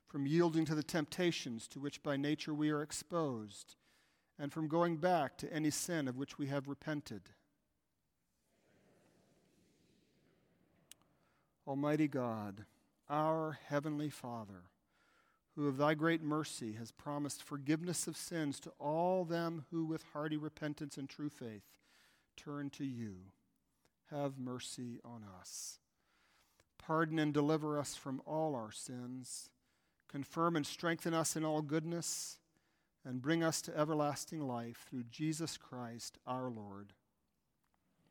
from 0.08 0.28
yielding 0.28 0.63
to 0.65 0.76
the 0.76 0.84
temptations 0.84 1.67
to 1.69 1.80
which 1.80 2.04
by 2.04 2.17
nature 2.17 2.54
we 2.54 2.69
are 2.69 2.84
exposed, 2.84 3.76
and 4.38 4.54
from 4.54 4.67
going 4.67 4.97
back 4.97 5.39
to 5.39 5.52
any 5.52 5.71
sin 5.71 6.08
of 6.08 6.17
which 6.17 6.38
we 6.38 6.45
have 6.47 6.67
repented. 6.67 7.24
Almighty 11.67 12.08
God, 12.08 12.65
our 13.10 13.58
Heavenly 13.67 14.12
Father, 14.12 14.69
who 15.56 15.67
of 15.67 15.78
thy 15.78 15.95
great 15.95 16.21
mercy 16.21 16.74
has 16.74 16.91
promised 16.91 17.41
forgiveness 17.41 18.06
of 18.06 18.15
sins 18.15 18.60
to 18.60 18.71
all 18.78 19.26
them 19.26 19.65
who 19.71 19.84
with 19.86 20.04
hearty 20.13 20.38
repentance 20.38 20.95
and 20.95 21.10
true 21.10 21.30
faith 21.30 21.80
turn 22.38 22.69
to 22.69 22.86
you. 22.86 23.15
Have 24.12 24.38
mercy 24.38 25.00
on 25.04 25.24
us. 25.39 25.80
Pardon 26.86 27.20
and 27.20 27.34
deliver 27.34 27.78
us 27.80 27.96
from 27.96 28.22
all 28.26 28.56
our 28.56 28.72
sins. 28.72 29.50
Confirm 30.10 30.56
and 30.56 30.65
strengthen 30.65 31.13
us 31.13 31.36
in 31.36 31.46
all 31.46 31.62
goodness, 31.62 32.39
and 33.06 33.22
bring 33.22 33.44
us 33.44 33.62
to 33.62 33.78
everlasting 33.78 34.41
life 34.41 34.86
through 34.89 35.04
Jesus 35.04 35.58
Christ 35.58 36.17
our 36.28 36.50
Lord. 36.50 36.94